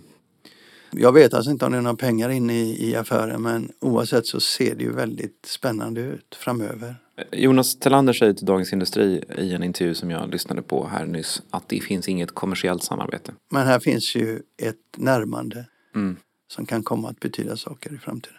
Jag 1.02 1.12
vet 1.12 1.34
alltså 1.34 1.50
inte 1.50 1.64
om 1.64 1.72
det 1.72 1.78
är 1.78 1.82
några 1.82 1.96
pengar 1.96 2.30
inne 2.30 2.54
i, 2.54 2.90
i 2.90 2.96
affären 2.96 3.42
men 3.42 3.72
oavsett 3.80 4.26
så 4.26 4.40
ser 4.40 4.74
det 4.74 4.84
ju 4.84 4.92
väldigt 4.92 5.46
spännande 5.46 6.00
ut 6.00 6.34
framöver. 6.40 6.96
Jonas 7.32 7.76
Telander 7.78 8.12
säger 8.12 8.32
till 8.34 8.46
Dagens 8.46 8.72
Industri 8.72 9.24
i 9.38 9.52
en 9.54 9.62
intervju 9.62 9.94
som 9.94 10.10
jag 10.10 10.30
lyssnade 10.30 10.62
på 10.62 10.86
här 10.86 11.06
nyss 11.06 11.42
att 11.50 11.68
det 11.68 11.80
finns 11.80 12.08
inget 12.08 12.30
kommersiellt 12.30 12.82
samarbete. 12.82 13.34
Men 13.50 13.66
här 13.66 13.80
finns 13.80 14.14
ju 14.16 14.42
ett 14.56 14.76
närmande 14.96 15.66
Mm. 15.94 16.16
som 16.48 16.66
kan 16.66 16.82
komma 16.82 17.08
att 17.08 17.20
betyda 17.20 17.56
saker 17.56 17.94
i 17.94 17.98
framtiden. 17.98 18.38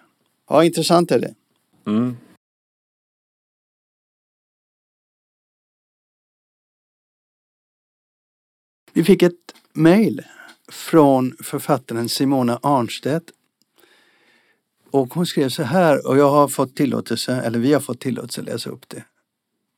Ja, 0.49 0.63
intressant 0.63 1.11
är 1.11 1.19
det. 1.19 1.35
Mm. 1.87 2.17
Vi 8.93 9.03
fick 9.03 9.21
ett 9.23 9.33
mejl 9.73 10.21
från 10.71 11.35
författaren 11.43 12.09
Simona 12.09 12.59
Arnstedt. 12.63 13.31
Och 14.91 15.13
hon 15.13 15.25
skrev 15.25 15.49
så 15.49 15.63
här, 15.63 16.07
och 16.07 16.17
jag 16.17 16.29
har 16.29 16.47
fått 16.47 16.75
tillåtelse, 16.75 17.35
eller 17.35 17.59
vi 17.59 17.73
har 17.73 17.79
fått 17.79 17.99
tillåtelse 17.99 18.41
att 18.41 18.47
läsa 18.47 18.69
upp 18.69 18.89
det. 18.89 19.03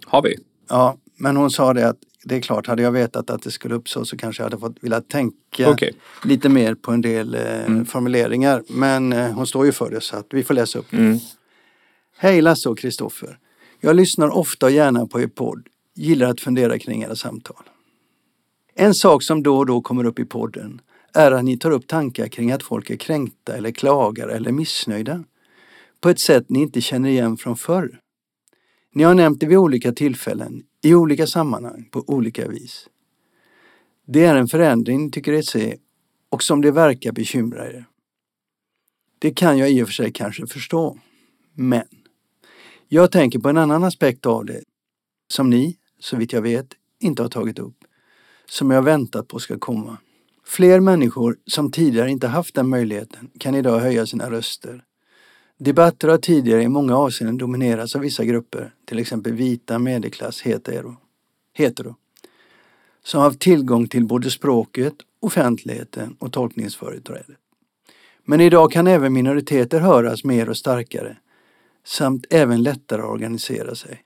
Har 0.05 0.21
vi? 0.21 0.35
Ja, 0.69 0.97
men 1.17 1.37
hon 1.37 1.51
sa 1.51 1.73
det 1.73 1.87
att 1.87 1.97
det 2.23 2.35
är 2.35 2.41
klart, 2.41 2.67
hade 2.67 2.81
jag 2.81 2.91
vetat 2.91 3.29
att 3.29 3.41
det 3.41 3.51
skulle 3.51 3.75
uppstå 3.75 4.05
så 4.05 4.17
kanske 4.17 4.43
jag 4.43 4.45
hade 4.45 4.59
fått 4.59 4.75
vilja 4.81 5.01
tänka 5.01 5.69
Okej. 5.69 5.93
lite 6.23 6.49
mer 6.49 6.75
på 6.75 6.91
en 6.91 7.01
del 7.01 7.35
eh, 7.35 7.83
formuleringar. 7.83 8.63
Men 8.69 9.13
eh, 9.13 9.31
hon 9.31 9.47
står 9.47 9.65
ju 9.65 9.71
för 9.71 9.91
det 9.91 10.01
så 10.01 10.15
att 10.15 10.27
vi 10.29 10.43
får 10.43 10.53
läsa 10.53 10.79
upp 10.79 10.85
det. 10.89 10.97
Mm. 10.97 11.19
Hej 12.17 12.41
Lasse 12.41 12.69
och 12.69 12.77
Kristoffer. 12.79 13.39
Jag 13.79 13.95
lyssnar 13.95 14.37
ofta 14.37 14.65
och 14.65 14.71
gärna 14.71 15.07
på 15.07 15.21
er 15.21 15.27
podd. 15.27 15.67
Gillar 15.95 16.29
att 16.29 16.41
fundera 16.41 16.79
kring 16.79 17.03
era 17.03 17.15
samtal. 17.15 17.63
En 18.75 18.93
sak 18.93 19.23
som 19.23 19.43
då 19.43 19.57
och 19.57 19.65
då 19.65 19.81
kommer 19.81 20.05
upp 20.05 20.19
i 20.19 20.25
podden 20.25 20.81
är 21.17 21.31
att 21.31 21.45
ni 21.45 21.57
tar 21.57 21.71
upp 21.71 21.88
tankar 21.88 22.27
kring 22.27 22.51
att 22.51 22.63
folk 22.63 22.89
är 22.89 22.95
kränkta 22.95 23.57
eller 23.57 23.71
klagar 23.71 24.27
eller 24.27 24.51
missnöjda 24.51 25.24
på 26.01 26.09
ett 26.09 26.19
sätt 26.19 26.50
ni 26.50 26.59
inte 26.59 26.81
känner 26.81 27.09
igen 27.09 27.38
från 27.38 27.57
förr. 27.57 28.00
Ni 28.93 29.03
har 29.03 29.13
nämnt 29.13 29.39
det 29.39 29.47
vid 29.47 29.57
olika 29.57 29.91
tillfällen, 29.91 30.63
i 30.83 30.93
olika 30.93 31.27
sammanhang, 31.27 31.89
på 31.91 32.03
olika 32.07 32.47
vis. 32.47 32.89
Det 34.05 34.25
är 34.25 34.36
en 34.36 34.47
förändring 34.47 35.05
ni 35.05 35.12
tycker 35.12 35.33
er 35.33 35.41
se 35.41 35.77
och 36.29 36.43
som 36.43 36.62
det 36.62 36.71
verkar 36.71 37.12
bekymra 37.12 37.67
er. 37.67 37.86
Det 39.19 39.31
kan 39.31 39.57
jag 39.57 39.71
i 39.71 39.83
och 39.83 39.88
för 39.88 39.93
sig 39.93 40.12
kanske 40.12 40.47
förstå. 40.47 40.97
Men 41.53 41.86
jag 42.88 43.12
tänker 43.12 43.39
på 43.39 43.50
en 43.50 43.57
annan 43.57 43.83
aspekt 43.83 44.25
av 44.25 44.45
det 44.45 44.63
som 45.27 45.50
ni, 45.50 45.77
så 46.00 46.17
vitt 46.17 46.33
jag 46.33 46.41
vet, 46.41 46.67
inte 47.00 47.21
har 47.21 47.29
tagit 47.29 47.59
upp. 47.59 47.75
Som 48.45 48.71
jag 48.71 48.81
väntat 48.81 49.27
på 49.27 49.39
ska 49.39 49.59
komma. 49.59 49.97
Fler 50.57 50.79
människor 50.79 51.37
som 51.45 51.71
tidigare 51.71 52.11
inte 52.11 52.27
haft 52.27 52.55
den 52.55 52.69
möjligheten 52.69 53.29
kan 53.39 53.55
idag 53.55 53.79
höja 53.79 54.05
sina 54.05 54.31
röster. 54.31 54.83
Debatter 55.57 56.07
har 56.07 56.17
tidigare 56.17 56.63
i 56.63 56.67
många 56.67 56.97
avseenden 56.97 57.37
dominerats 57.37 57.95
av 57.95 58.01
vissa 58.01 58.25
grupper, 58.25 58.73
till 58.85 58.99
exempel 58.99 59.33
vita, 59.33 59.79
medelklass, 59.79 60.41
hetero, 60.41 60.95
hetero 61.53 61.95
som 63.03 63.21
haft 63.21 63.39
tillgång 63.39 63.87
till 63.87 64.05
både 64.05 64.31
språket, 64.31 64.93
offentligheten 65.19 66.15
och 66.19 66.33
tolkningsföreträdet. 66.33 67.37
Men 68.25 68.41
idag 68.41 68.71
kan 68.71 68.87
även 68.87 69.13
minoriteter 69.13 69.79
höras 69.79 70.23
mer 70.23 70.49
och 70.49 70.57
starkare 70.57 71.17
samt 71.85 72.25
även 72.29 72.63
lättare 72.63 73.01
organisera 73.01 73.75
sig. 73.75 74.01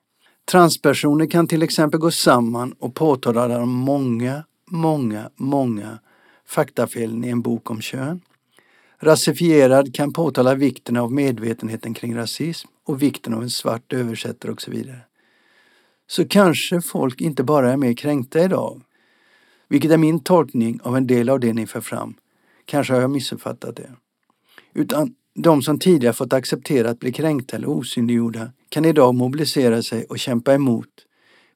Transpersoner 0.52 1.26
kan 1.26 1.48
till 1.48 1.64
exempel 1.64 2.00
gå 2.00 2.12
samman 2.12 2.74
och 2.80 2.96
påtala 2.96 3.48
de 3.48 3.70
många, 3.70 4.44
många, 4.70 5.30
många 5.36 6.00
faktafelen 6.52 7.24
i 7.24 7.30
en 7.30 7.42
bok 7.42 7.72
om 7.72 7.82
kön. 7.82 8.22
Rasifierad 9.00 9.96
kan 9.96 10.14
påtala 10.14 10.56
vikten 10.56 10.98
av 10.98 11.12
medvetenheten 11.12 11.94
kring 11.94 12.16
rasism 12.16 12.68
och 12.84 13.02
vikten 13.02 13.34
av 13.34 13.44
en 13.44 13.50
svart 13.50 13.94
översättare 13.94 14.52
och 14.52 14.62
så 14.62 14.72
vidare. 14.72 15.02
Så 16.08 16.28
kanske 16.28 16.82
folk 16.82 17.22
inte 17.22 17.44
bara 17.44 17.72
är 17.72 17.78
mer 17.78 17.94
kränkta 17.94 18.44
idag, 18.44 18.82
vilket 19.68 19.92
är 19.92 19.98
min 19.98 20.20
tolkning 20.20 20.80
av 20.84 20.98
en 20.98 21.08
del 21.08 21.30
av 21.30 21.40
det 21.40 21.54
ni 21.54 21.68
för 21.68 21.82
fram. 21.82 22.14
Kanske 22.66 22.94
har 22.94 23.02
jag 23.02 23.12
missuppfattat 23.12 23.76
det. 23.76 23.92
Utan 24.74 25.16
de 25.34 25.62
som 25.62 25.80
tidigare 25.80 26.14
fått 26.14 26.34
acceptera 26.34 26.90
att 26.90 27.00
bli 27.00 27.12
kränkta 27.12 27.56
eller 27.56 27.70
osynliggjorda 27.70 28.52
kan 28.70 28.86
idag 28.86 29.16
mobilisera 29.16 29.84
sig 29.84 30.06
och 30.06 30.20
kämpa 30.20 30.54
emot, 30.54 30.90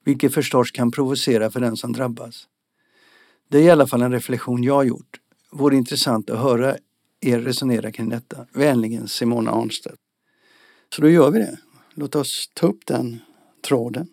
vilket 0.06 0.34
förstås 0.34 0.72
kan 0.72 0.92
provocera 0.92 1.52
för 1.52 1.60
den 1.60 1.78
som 1.78 1.94
drabbas. 1.94 2.48
Det 3.48 3.58
är 3.58 3.64
i 3.64 3.70
alla 3.70 3.88
fall 3.88 4.02
en 4.02 4.12
reflektion 4.12 4.64
jag 4.64 4.74
har 4.74 4.84
gjort. 4.84 5.20
Vore 5.52 5.76
intressant 5.76 6.30
att 6.30 6.40
höra 6.40 6.76
er 7.22 7.40
resonera 7.40 7.92
kring 7.92 8.10
detta. 8.10 8.46
Vänligen 8.54 9.08
Simona 9.08 9.52
Arnstedt. 9.52 9.96
Så 10.96 11.02
då 11.02 11.10
gör 11.10 11.32
vi 11.32 11.40
det. 11.40 11.58
Låt 11.94 12.16
oss 12.16 12.50
ta 12.54 12.68
upp 12.68 12.86
den 12.86 13.20
tråden. 13.68 14.08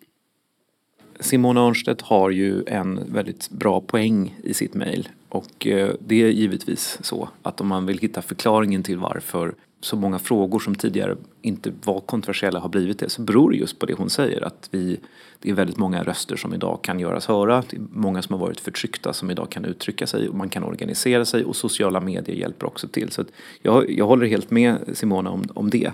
Simona 1.19 1.61
Arnstedt 1.61 2.01
har 2.01 2.29
ju 2.29 2.63
en 2.67 3.13
väldigt 3.13 3.49
bra 3.49 3.81
poäng 3.81 4.39
i 4.43 4.53
sitt 4.53 4.73
mejl 4.73 5.09
och 5.29 5.67
eh, 5.67 5.95
det 5.99 6.23
är 6.23 6.29
givetvis 6.29 6.97
så 7.01 7.29
att 7.41 7.61
om 7.61 7.67
man 7.67 7.85
vill 7.85 7.99
hitta 7.99 8.21
förklaringen 8.21 8.83
till 8.83 8.97
varför 8.97 9.55
så 9.83 9.95
många 9.95 10.19
frågor 10.19 10.59
som 10.59 10.75
tidigare 10.75 11.15
inte 11.41 11.73
var 11.83 11.99
kontroversiella 11.99 12.59
har 12.59 12.69
blivit 12.69 12.99
det 12.99 13.09
så 13.09 13.21
beror 13.21 13.51
det 13.51 13.57
just 13.57 13.79
på 13.79 13.85
det 13.85 13.93
hon 13.93 14.09
säger 14.09 14.41
att 14.41 14.69
vi, 14.71 14.99
det 15.39 15.49
är 15.49 15.53
väldigt 15.53 15.77
många 15.77 16.03
röster 16.03 16.35
som 16.35 16.53
idag 16.53 16.79
kan 16.81 16.99
göras 16.99 17.25
höra. 17.25 17.63
Det 17.69 17.77
är 17.77 17.81
många 17.91 18.21
som 18.21 18.33
har 18.33 18.39
varit 18.45 18.59
förtryckta 18.59 19.13
som 19.13 19.31
idag 19.31 19.49
kan 19.49 19.65
uttrycka 19.65 20.07
sig 20.07 20.29
och 20.29 20.35
man 20.35 20.49
kan 20.49 20.63
organisera 20.63 21.25
sig 21.25 21.45
och 21.45 21.55
sociala 21.55 21.99
medier 21.99 22.35
hjälper 22.35 22.67
också 22.67 22.87
till. 22.87 23.11
Så 23.11 23.21
att 23.21 23.27
jag, 23.61 23.91
jag 23.91 24.07
håller 24.07 24.25
helt 24.25 24.51
med 24.51 24.77
Simona 24.93 25.29
om, 25.29 25.43
om 25.53 25.69
det. 25.69 25.91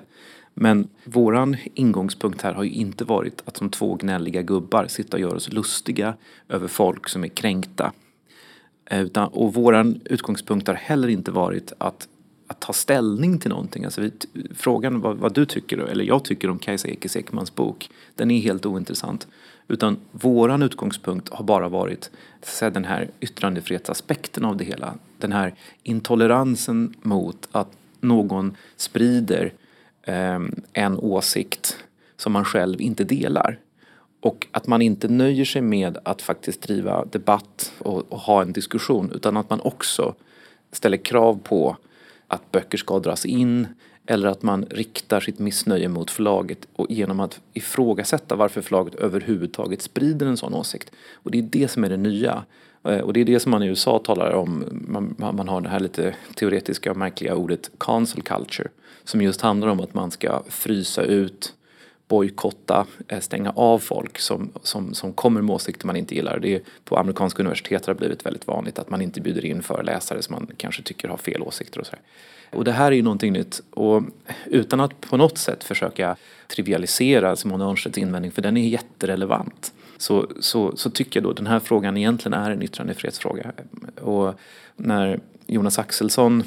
Men 0.53 0.87
våran 1.03 1.57
ingångspunkt 1.73 2.41
här 2.41 2.53
har 2.53 2.63
ju 2.63 2.71
inte 2.71 3.03
varit 3.03 3.41
att 3.45 3.57
som 3.57 3.69
två 3.69 3.95
gnälliga 3.95 4.41
gubbar 4.41 4.87
sitta 4.87 5.17
och 5.17 5.21
göra 5.21 5.35
oss 5.35 5.53
lustiga 5.53 6.13
över 6.49 6.67
folk 6.67 7.09
som 7.09 7.23
är 7.23 7.27
kränkta. 7.27 7.91
Utan, 8.91 9.27
och 9.27 9.53
våran 9.53 10.01
utgångspunkt 10.05 10.67
har 10.67 10.75
heller 10.75 11.07
inte 11.07 11.31
varit 11.31 11.73
att, 11.77 12.07
att 12.49 12.59
ta 12.59 12.73
ställning 12.73 13.39
till 13.39 13.49
någonting. 13.49 13.85
Alltså 13.85 14.01
vi, 14.01 14.11
frågan 14.55 15.01
vad, 15.01 15.17
vad 15.17 15.33
du 15.33 15.45
tycker, 15.45 15.77
eller 15.77 16.03
jag 16.03 16.23
tycker 16.23 16.49
om 16.49 16.59
Kajsa 16.59 16.87
Ekis 16.87 17.15
Ekmans 17.15 17.55
bok, 17.55 17.89
den 18.15 18.31
är 18.31 18.39
helt 18.39 18.65
ointressant. 18.65 19.27
Utan 19.67 19.97
våran 20.11 20.61
utgångspunkt 20.63 21.29
har 21.29 21.43
bara 21.43 21.69
varit 21.69 22.09
så 22.41 22.69
den 22.69 22.85
här 22.85 23.09
yttrandefrihetsaspekten 23.19 24.45
av 24.45 24.57
det 24.57 24.63
hela. 24.63 24.93
Den 25.17 25.31
här 25.31 25.53
intoleransen 25.83 26.93
mot 27.01 27.47
att 27.51 27.71
någon 27.99 28.55
sprider 28.75 29.53
eh, 30.03 30.39
en 30.73 30.97
åsikt 30.97 31.77
som 32.17 32.33
man 32.33 32.45
själv 32.45 32.81
inte 32.81 33.03
delar. 33.03 33.59
Och 34.21 34.47
att 34.51 34.67
man 34.67 34.81
inte 34.81 35.07
nöjer 35.07 35.45
sig 35.45 35.61
med 35.61 35.97
att 36.03 36.21
faktiskt 36.21 36.61
driva 36.61 37.05
debatt 37.05 37.71
och, 37.79 38.11
och, 38.11 38.19
ha 38.19 38.41
en 38.41 38.53
diskussion 38.53 39.11
utan 39.15 39.37
att 39.37 39.49
man 39.49 39.61
också 39.61 40.15
ställer 40.71 40.97
krav 40.97 41.39
på 41.43 41.77
att 42.29 42.51
böcker 42.51 42.77
ska 42.77 42.99
dras 42.99 43.25
in 43.25 43.67
eller 44.05 44.27
att 44.27 44.43
man 44.43 44.65
riktar 44.69 45.19
sitt 45.19 45.39
missnöje 45.39 45.87
mot 45.87 46.11
förlaget 46.11 46.67
och 46.75 46.91
genom 46.91 47.19
att 47.19 47.41
ifrågasätta 47.53 48.35
varför 48.35 48.61
förlaget 48.61 48.95
överhuvudtaget 48.95 49.81
sprider 49.81 50.25
en 50.25 50.37
sån 50.37 50.53
åsikt. 50.53 50.91
Och 51.13 51.31
det 51.31 51.37
är 51.37 51.41
det 51.41 51.67
som 51.67 51.83
är 51.83 51.89
det 51.89 51.97
nya. 51.97 52.43
Eh, 52.83 52.99
och 52.99 53.13
det 53.13 53.21
är 53.21 53.25
det 53.25 53.39
som 53.39 53.51
man 53.51 53.63
i 53.63 53.67
USA 53.67 53.99
talar 53.99 54.31
om, 54.31 54.63
man, 54.87 55.35
man 55.35 55.47
har 55.47 55.61
det 55.61 55.69
här 55.69 55.79
lite 55.79 56.15
teoretiska 56.35 56.91
och 56.91 56.97
märkliga 56.97 57.35
ordet 57.35 57.71
cancel 57.77 58.21
culture. 58.21 58.69
Som 59.03 59.21
just 59.21 59.41
handlar 59.41 59.67
om 59.67 59.79
att 59.79 59.93
man 59.93 60.11
ska 60.11 60.43
frysa 60.47 61.01
ut, 61.01 61.53
bojkotta, 62.09 62.85
eh, 63.07 63.19
stänga 63.19 63.51
av 63.51 63.79
folk 63.79 64.19
som, 64.19 64.51
som, 64.63 64.93
som 64.93 65.13
kommer 65.13 65.41
med 65.41 65.55
åsikter 65.55 65.87
man 65.87 65.95
inte 65.95 66.15
gillar. 66.15 66.39
Det 66.39 66.55
är, 66.55 66.61
på 66.83 66.97
amerikanska 66.97 67.43
universitet 67.43 67.85
har 67.85 67.93
det 67.93 67.97
blivit 67.97 68.25
väldigt 68.25 68.47
vanligt 68.47 68.79
att 68.79 68.89
man 68.89 69.01
inte 69.01 69.21
bjuder 69.21 69.45
in 69.45 69.63
föreläsare 69.63 70.21
som 70.21 70.35
man 70.35 70.47
kanske 70.57 70.83
tycker 70.83 71.07
har 71.07 71.17
fel 71.17 71.41
åsikter 71.41 71.79
och 71.79 71.85
sådär. 71.85 72.01
Och 72.51 72.63
det 72.63 72.71
här 72.71 72.91
är 72.91 72.95
ju 72.95 73.01
någonting 73.01 73.33
nytt 73.33 73.61
och 73.69 74.03
utan 74.45 74.79
att 74.79 75.01
på 75.01 75.17
något 75.17 75.37
sätt 75.37 75.63
försöka 75.63 76.15
trivialisera 76.47 77.35
Simone 77.35 77.65
Örnstedts 77.65 77.97
invändning 77.97 78.31
för 78.31 78.41
den 78.41 78.57
är 78.57 78.67
jätterelevant 78.67 79.73
så, 79.97 80.27
så, 80.39 80.77
så 80.77 80.89
tycker 80.89 81.19
jag 81.19 81.23
då 81.23 81.33
den 81.33 81.47
här 81.47 81.59
frågan 81.59 81.97
egentligen 81.97 82.33
är 82.33 82.51
en 82.51 82.63
yttrandefrihetsfråga. 82.63 83.51
Och 84.01 84.39
när 84.75 85.19
Jonas 85.47 85.79
Axelsson 85.79 86.43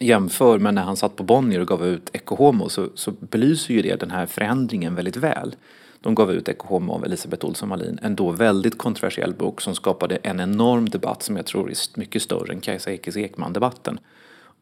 jämför 0.00 0.58
med 0.58 0.74
när 0.74 0.82
han 0.82 0.96
satt 0.96 1.16
på 1.16 1.22
Bonnier 1.22 1.60
och 1.60 1.68
gav 1.68 1.86
ut 1.86 2.10
Ecce 2.12 2.34
Homo 2.34 2.68
så, 2.68 2.88
så 2.94 3.10
belyser 3.10 3.74
ju 3.74 3.82
det 3.82 4.00
den 4.00 4.10
här 4.10 4.26
förändringen 4.26 4.94
väldigt 4.94 5.16
väl. 5.16 5.56
De 6.00 6.14
gav 6.14 6.32
ut 6.32 6.48
Ecce 6.48 6.66
Homo 6.66 6.92
av 6.92 7.04
Elisabeth 7.04 7.46
Olsson 7.46 7.68
Wallin, 7.68 7.98
en 8.02 8.16
då 8.16 8.30
väldigt 8.30 8.78
kontroversiell 8.78 9.34
bok 9.34 9.60
som 9.60 9.74
skapade 9.74 10.16
en 10.16 10.40
enorm 10.40 10.88
debatt 10.88 11.22
som 11.22 11.36
jag 11.36 11.46
tror 11.46 11.70
är 11.70 11.98
mycket 11.98 12.22
större 12.22 12.52
än 12.52 12.60
Kajsa 12.60 12.92
Ekis 12.92 13.16
Ekman-debatten. 13.16 13.98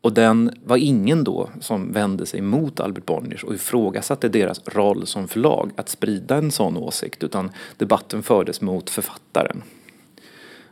Och 0.01 0.13
den 0.13 0.51
var 0.65 0.77
ingen 0.77 1.25
då 1.25 1.51
som 1.61 1.93
vände 1.93 2.27
sig 2.27 2.41
mot 2.41 2.81
Albert 2.81 3.07
Bonniers 3.07 3.45
och 3.45 3.55
ifrågasatte 3.55 4.29
deras 4.29 4.61
roll 4.69 5.07
som 5.07 5.29
förlag 5.29 5.71
att 5.77 5.89
sprida 5.89 6.37
en 6.37 6.51
sån 6.51 6.77
åsikt 6.77 7.23
utan 7.23 7.51
debatten 7.77 8.23
fördes 8.23 8.61
mot 8.61 8.91
författaren. 8.91 9.63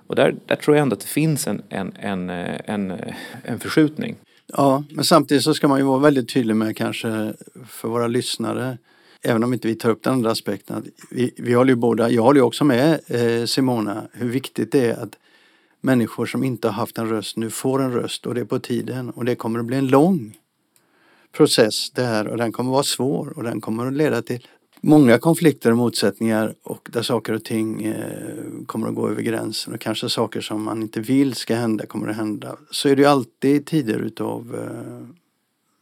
Och 0.06 0.16
där, 0.16 0.34
där 0.46 0.56
tror 0.56 0.76
jag 0.76 0.82
ändå 0.82 0.94
att 0.94 1.00
det 1.00 1.06
finns 1.06 1.46
en, 1.46 1.62
en, 1.68 1.92
en, 2.00 2.30
eh, 2.30 2.60
en, 2.64 2.90
eh, 2.90 3.14
en 3.42 3.58
förskjutning. 3.58 4.16
Ja, 4.46 4.84
men 4.90 5.04
samtidigt 5.04 5.44
så 5.44 5.54
ska 5.54 5.68
man 5.68 5.78
ju 5.78 5.84
vara 5.84 5.98
väldigt 5.98 6.28
tydlig 6.28 6.56
med 6.56 6.76
kanske 6.76 7.34
för 7.68 7.88
våra 7.88 8.06
lyssnare, 8.06 8.78
även 9.22 9.44
om 9.44 9.52
inte 9.54 9.68
vi 9.68 9.74
tar 9.74 9.90
upp 9.90 10.02
den 10.02 10.12
andra 10.12 10.30
aspekten. 10.30 10.76
Att 10.76 10.84
vi, 11.10 11.34
vi 11.36 11.54
håller 11.54 11.72
ju 11.72 11.76
båda, 11.76 12.10
jag 12.10 12.22
håller 12.22 12.40
ju 12.40 12.44
också 12.44 12.64
med 12.64 13.00
eh, 13.06 13.44
Simona 13.46 14.02
hur 14.12 14.28
viktigt 14.28 14.72
det 14.72 14.86
är 14.86 15.02
att 15.02 15.18
människor 15.80 16.26
som 16.26 16.44
inte 16.44 16.68
har 16.68 16.72
haft 16.72 16.98
en 16.98 17.08
röst 17.08 17.36
nu 17.36 17.50
får 17.50 17.82
en 17.82 17.92
röst 17.92 18.26
och 18.26 18.34
det 18.34 18.40
är 18.40 18.44
på 18.44 18.58
tiden 18.58 19.10
och 19.10 19.24
det 19.24 19.34
kommer 19.34 19.58
att 19.58 19.64
bli 19.64 19.76
en 19.76 19.88
lång 19.88 20.36
process 21.32 21.90
det 21.90 22.02
här 22.02 22.26
och 22.28 22.36
den 22.36 22.52
kommer 22.52 22.70
att 22.70 22.74
vara 22.74 22.82
svår 22.82 23.32
och 23.36 23.42
den 23.42 23.60
kommer 23.60 23.86
att 23.86 23.92
leda 23.92 24.22
till 24.22 24.46
många 24.84 25.18
konflikter 25.18 25.70
och 25.70 25.76
motsättningar 25.76 26.54
och 26.62 26.88
där 26.92 27.02
saker 27.02 27.32
och 27.32 27.44
ting 27.44 27.84
eh, 27.84 28.64
kommer 28.66 28.88
att 28.88 28.94
gå 28.94 29.08
över 29.08 29.22
gränsen 29.22 29.74
och 29.74 29.80
kanske 29.80 30.08
saker 30.08 30.40
som 30.40 30.62
man 30.62 30.82
inte 30.82 31.00
vill 31.00 31.34
ska 31.34 31.54
hända 31.54 31.86
kommer 31.86 32.08
att 32.08 32.16
hända. 32.16 32.56
Så 32.70 32.88
är 32.88 32.96
det 32.96 33.02
ju 33.02 33.08
alltid 33.08 33.66
tider 33.66 33.98
utav 33.98 34.54
eh, 34.54 35.08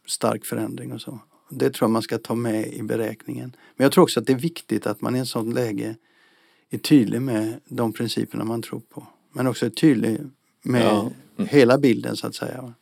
stark 0.07 0.45
förändring 0.45 0.93
och 0.93 1.01
så. 1.01 1.19
Det 1.49 1.69
tror 1.69 1.87
jag 1.87 1.91
man 1.91 2.01
ska 2.01 2.17
ta 2.17 2.35
med 2.35 2.73
i 2.73 2.83
beräkningen. 2.83 3.55
Men 3.75 3.85
jag 3.85 3.91
tror 3.91 4.03
också 4.03 4.19
att 4.19 4.27
det 4.27 4.33
är 4.33 4.37
viktigt 4.37 4.87
att 4.87 5.01
man 5.01 5.15
i 5.15 5.19
en 5.19 5.25
sån 5.25 5.53
läge 5.53 5.95
är 6.69 6.77
tydlig 6.77 7.21
med 7.21 7.59
de 7.65 7.93
principerna 7.93 8.43
man 8.43 8.61
tror 8.61 8.81
på. 8.89 9.07
Men 9.33 9.47
också 9.47 9.65
är 9.65 9.69
tydlig 9.69 10.19
med 10.63 10.81
Ja. 10.81 11.11
Hela 11.37 11.77
bilden 11.77 12.15
så 12.15 12.27
att 12.27 12.35
säga. 12.35 12.73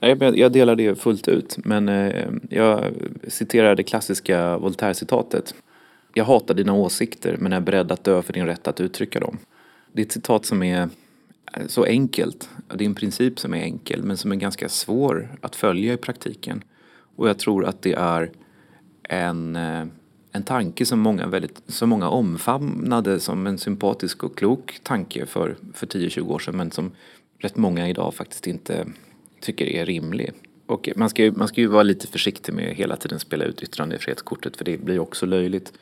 Nej, 0.00 0.16
men 0.16 0.36
Jag 0.36 0.52
delar 0.52 0.76
det 0.76 0.94
fullt 0.94 1.28
ut, 1.28 1.56
men 1.64 1.88
eh, 1.88 2.26
jag 2.50 2.94
citerar 3.28 3.74
det 3.74 3.82
klassiska 3.82 4.58
Voltaire-citatet. 4.58 5.54
Jag 6.14 6.24
hatar 6.24 6.54
dina 6.54 6.74
åsikter 6.74 7.36
men 7.38 7.52
är 7.52 7.60
beredd 7.60 7.92
att 7.92 8.04
dö 8.04 8.22
för 8.22 8.32
din 8.32 8.46
rätt 8.46 8.68
att 8.68 8.80
uttrycka 8.80 9.20
dem. 9.20 9.38
Det 9.92 10.02
är 10.02 10.06
ett 10.06 10.12
citat 10.12 10.46
som 10.46 10.62
är 10.62 10.88
eh, 11.52 11.66
så 11.66 11.84
enkelt. 11.84 12.48
Det 12.74 12.84
är 12.84 12.88
en 12.88 12.94
princip 12.94 13.38
som 13.38 13.54
är 13.54 13.62
enkel 13.62 14.02
men 14.02 14.16
som 14.16 14.32
är 14.32 14.36
ganska 14.36 14.68
svår 14.68 15.36
att 15.40 15.56
följa 15.56 15.92
i 15.92 15.96
praktiken. 15.96 16.64
Och 17.16 17.28
jag 17.28 17.38
tror 17.38 17.64
att 17.64 17.82
det 17.82 17.92
är 17.92 18.30
en, 19.02 19.56
eh, 19.56 19.84
en 20.32 20.42
tanke 20.42 20.86
som 20.86 21.00
många, 21.00 21.26
väldigt, 21.26 21.62
som 21.66 21.88
många 21.88 22.08
omfamnade 22.08 23.20
som 23.20 23.46
en 23.46 23.58
sympatisk 23.58 24.24
och 24.24 24.38
klok 24.38 24.80
tanke 24.82 25.26
för, 25.26 25.56
för 25.74 25.86
10-20 25.86 26.30
år 26.30 26.38
sedan 26.38 26.56
men 26.56 26.70
som 26.70 26.90
rätt 27.38 27.56
många 27.56 27.88
idag 27.88 28.14
faktiskt 28.14 28.46
inte 28.46 28.86
tycker 29.40 29.66
är 29.66 29.86
rimlig. 29.86 30.32
Och 30.66 30.88
man 30.96 31.10
ska, 31.10 31.22
ju, 31.22 31.32
man 31.32 31.48
ska 31.48 31.60
ju 31.60 31.66
vara 31.66 31.82
lite 31.82 32.06
försiktig 32.06 32.54
med 32.54 32.70
att 32.70 32.76
hela 32.76 32.96
tiden 32.96 33.18
spela 33.18 33.44
ut 33.44 33.62
yttrandefrihetskortet 33.62 34.56
för 34.56 34.64
det 34.64 34.78
blir 34.78 34.98
också 34.98 35.26
löjligt. 35.26 35.72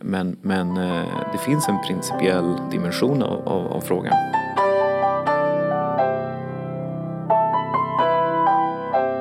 Men, 0.00 0.36
men 0.42 0.76
eh, 0.76 1.32
det 1.32 1.38
finns 1.38 1.68
en 1.68 1.78
principiell 1.86 2.56
dimension 2.70 3.22
av, 3.22 3.48
av, 3.48 3.66
av 3.66 3.80
frågan. 3.80 4.14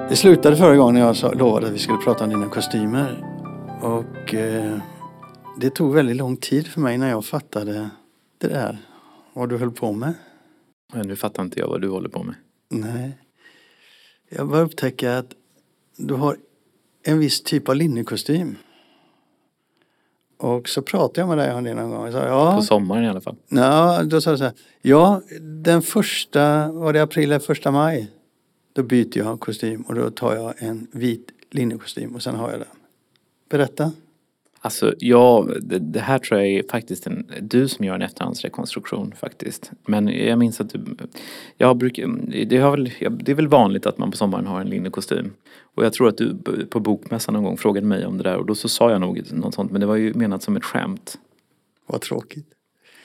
Det 0.10 0.16
slutade 0.16 0.56
förra 0.56 0.76
gången 0.76 0.96
när 0.96 1.02
jag 1.02 1.16
sa, 1.16 1.32
lovade 1.32 1.68
att 1.68 1.74
vi 1.74 1.80
skulle 1.80 1.98
prata 1.98 2.24
om 2.24 2.30
dina 2.30 2.50
kostymer. 2.50 3.26
Och 3.82 4.34
eh, 4.34 4.78
det 5.62 5.70
tog 5.70 5.94
väldigt 5.94 6.16
lång 6.16 6.38
tid 6.38 6.68
för 6.68 6.82
mig 6.82 6.98
när 6.98 7.10
jag 7.10 7.26
fattade 7.26 7.90
det 8.38 8.48
där. 8.48 8.78
Vad 9.34 9.50
du 9.50 9.58
höll 9.58 9.72
på 9.72 9.92
med. 9.92 10.14
Men 10.94 11.08
nu 11.08 11.16
fattar 11.16 11.44
inte 11.44 11.60
jag 11.60 11.68
vad 11.68 11.82
du 11.82 11.90
håller 11.90 12.10
på 12.10 12.24
med. 12.24 12.36
Nej. 12.70 13.18
Jag 14.30 14.48
bara 14.48 14.62
upptäcka 14.62 15.18
att 15.18 15.34
du 15.98 16.14
har 16.14 16.38
en 17.04 17.20
viss 17.20 17.44
typ 17.44 17.70
av 17.70 17.76
linnekostym. 17.76 18.56
Och 20.38 20.70
så 20.70 20.82
pratade 20.82 21.22
jag 21.22 21.28
med 21.28 21.38
dig 21.38 21.54
om 21.54 21.64
det 21.64 21.74
någon 21.74 21.90
gång. 21.90 22.06
Jag 22.06 22.14
sa, 22.14 22.28
ja, 22.28 22.56
På 22.56 22.62
sommaren 22.62 23.04
i 23.04 23.10
alla 23.10 23.22
fall. 23.22 23.36
Ja, 23.48 24.04
då 24.04 24.22
sa 24.22 24.32
du 24.32 24.38
så 24.38 24.44
här. 24.44 24.54
Ja, 24.82 25.22
den 25.42 25.82
första, 25.82 26.72
var 26.72 26.94
det 26.94 27.04
april 27.04 27.24
eller 27.24 27.40
första 27.40 27.72
maj? 27.72 28.12
Då 28.74 28.84
byter 28.84 29.18
jag 29.18 29.40
kostym 29.40 29.82
och 29.82 29.96
då 29.96 30.10
tar 30.10 30.36
jag 30.36 30.54
en 30.58 30.88
vit 30.92 31.30
linnekostym 31.52 32.16
och 32.16 32.24
sen 32.24 32.36
har 32.36 32.52
jag 32.52 32.60
den. 32.60 32.68
Berätta. 33.50 33.92
Alltså, 34.68 34.94
ja, 35.00 35.48
det, 35.62 35.80
det 35.80 36.00
här 36.00 36.20
tror 36.20 36.40
jag 36.40 36.50
är 36.50 36.64
faktiskt 36.72 37.08
en, 37.08 37.32
du 37.42 37.68
som 37.68 37.86
gör 37.86 37.96
en 37.96 38.02
efterhandsrekonstruktion 38.02 39.14
faktiskt. 39.20 39.72
Men 39.86 40.08
jag 40.08 40.40
minns 40.40 40.62
att 40.62 40.70
du, 40.70 40.80
jag 41.58 41.78
brukar, 41.78 42.08
det, 42.46 42.58
har 42.58 42.72
väl, 42.72 42.92
det 43.20 43.32
är 43.32 43.36
väl 43.36 43.48
vanligt 43.48 43.86
att 43.86 43.98
man 43.98 44.12
på 44.12 44.18
sommaren 44.18 44.48
har 44.48 44.62
en 44.62 44.70
linnekostym. 44.70 45.34
Och 45.76 45.86
jag 45.86 45.94
tror 45.94 46.08
att 46.08 46.18
du 46.18 46.38
på 46.70 46.80
bokmässan 46.80 47.34
någon 47.34 47.44
gång 47.44 47.58
frågade 47.58 47.88
mig 47.88 48.06
om 48.06 48.18
det 48.18 48.24
där 48.24 48.38
och 48.38 48.46
då 48.46 48.56
så 48.56 48.70
sa 48.70 48.92
jag 48.92 49.02
nog 49.02 49.34
något 49.34 49.54
sånt, 49.54 49.72
men 49.72 49.82
det 49.82 49.88
var 49.88 49.96
ju 49.96 50.14
menat 50.14 50.44
som 50.44 50.58
ett 50.58 50.64
skämt. 50.64 51.18
Vad 51.86 52.02
tråkigt. 52.02 52.57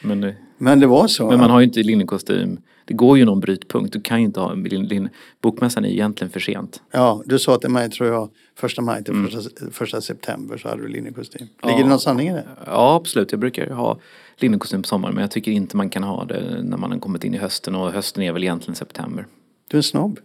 Men, 0.02 0.20
det- 0.20 0.34
Men 0.58 0.80
det 0.80 0.86
var 0.86 1.06
så. 1.08 1.30
men 1.30 1.38
man 1.38 1.50
har 1.50 1.60
ju 1.60 1.64
inte 1.66 1.82
linnekostym, 1.82 2.60
det 2.84 2.94
går 2.94 3.18
ju 3.18 3.24
någon 3.24 3.40
brytpunkt, 3.40 3.92
du 3.92 4.00
kan 4.00 4.18
ju 4.18 4.24
inte 4.24 4.40
ha 4.40 4.52
en 4.52 4.62
lin, 4.62 4.86
lin, 4.86 5.08
bokmässan 5.40 5.84
är 5.84 5.88
egentligen 5.88 6.30
för 6.30 6.40
sent. 6.40 6.82
Ja, 6.90 7.22
du 7.26 7.38
sa 7.38 7.58
till 7.58 7.70
mig, 7.70 7.90
tror 7.90 8.08
jag, 8.08 8.30
första 8.56 8.82
maj 8.82 9.04
till 9.04 9.14
Mm. 9.14 9.30
första, 9.30 9.70
första 9.70 10.00
september 10.00 10.56
så 10.58 10.68
hade 10.68 10.82
du 10.82 10.88
linnekostym. 10.88 11.46
Ja. 11.62 11.68
Ligger 11.68 11.82
det 11.82 11.88
någon 11.88 12.00
sanning 12.00 12.28
i 12.28 12.32
det? 12.32 12.44
Ja, 12.66 12.94
absolut. 12.94 13.32
Jag 13.32 13.40
brukar 13.40 13.70
ha 13.70 13.98
linnekostym 14.36 14.82
på 14.82 14.88
sommaren 14.88 15.14
men 15.14 15.22
jag 15.22 15.30
tycker 15.30 15.52
inte 15.52 15.76
man 15.76 15.90
kan 15.90 16.02
ha 16.02 16.24
det 16.24 16.62
när 16.62 16.76
man 16.76 16.92
har 16.92 16.98
kommit 16.98 17.24
in 17.24 17.34
i 17.34 17.38
hösten 17.38 17.74
och 17.74 17.92
hösten 17.92 18.22
är 18.22 18.32
väl 18.32 18.42
egentligen 18.42 18.74
september. 18.74 19.26
Du 19.68 19.74
är 19.76 19.78
en 19.78 19.82
snobb. 19.82 20.18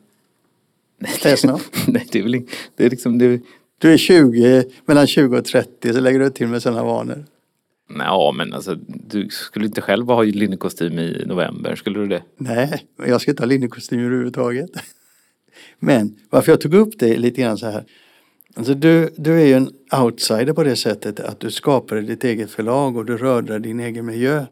Städsnobb. 1.07 1.61
Nej, 1.87 2.07
det 2.11 2.19
är 2.19 2.23
väl 2.23 2.41
det 2.75 2.85
är 2.85 2.89
liksom, 2.89 3.17
det 3.17 3.25
är, 3.25 3.39
Du 3.77 3.93
är 3.93 3.97
20, 3.97 4.63
mellan 4.85 5.07
20 5.07 5.37
och 5.37 5.45
30 5.45 5.93
så 5.93 5.99
lägger 5.99 6.19
du 6.19 6.29
till 6.29 6.47
med 6.47 6.61
sådana 6.61 6.83
vanor 6.83 7.25
ja, 7.87 8.33
men 8.37 8.53
alltså 8.53 8.75
du 8.85 9.29
skulle 9.29 9.65
inte 9.65 9.81
själv 9.81 10.07
ha 10.07 10.23
linnekostym 10.23 10.99
i 10.99 11.23
november, 11.25 11.75
skulle 11.75 11.99
du 11.99 12.07
det? 12.07 12.23
Nej, 12.37 12.85
jag 13.05 13.21
ska 13.21 13.31
inte 13.31 13.43
ha 13.43 13.47
linnekostym 13.47 13.99
överhuvudtaget. 13.99 14.69
Men 15.79 16.15
varför 16.29 16.51
jag 16.51 16.61
tog 16.61 16.73
upp 16.73 16.93
det 16.99 17.17
lite 17.17 17.41
grann 17.41 17.57
så 17.57 17.65
här. 17.65 17.83
Alltså 18.55 18.73
du, 18.73 19.13
du 19.17 19.41
är 19.41 19.45
ju 19.45 19.53
en 19.53 19.71
outsider 20.03 20.53
på 20.53 20.63
det 20.63 20.75
sättet 20.75 21.19
att 21.19 21.39
du 21.39 21.51
skapade 21.51 22.01
ditt 22.01 22.23
eget 22.23 22.51
förlag 22.51 22.97
och 22.97 23.05
du 23.05 23.17
rörde 23.17 23.59
din 23.59 23.79
egen 23.79 24.05
miljö. 24.05 24.45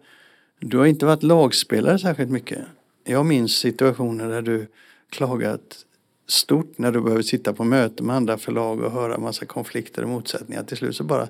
Du 0.60 0.78
har 0.78 0.86
inte 0.86 1.06
varit 1.06 1.24
lagspelare 1.24 2.00
särskilt 2.00 2.30
mycket. 2.30 2.60
Jag 3.04 3.26
minns 3.26 3.56
situationer 3.56 4.30
där 4.30 4.42
du 4.42 4.68
klagat 5.10 5.86
stort 6.28 6.78
när 6.78 6.92
du 6.92 7.02
behöver 7.02 7.22
sitta 7.22 7.54
på 7.54 7.64
möte 7.64 8.04
med 8.04 8.16
andra 8.16 8.38
förlag 8.38 8.82
och 8.82 8.92
höra 8.92 9.18
massa 9.18 9.46
konflikter 9.46 10.04
och 10.04 10.10
motsättningar. 10.10 10.64
Till 10.64 10.78
slut 10.78 10.96
så 10.96 11.04
bara 11.04 11.28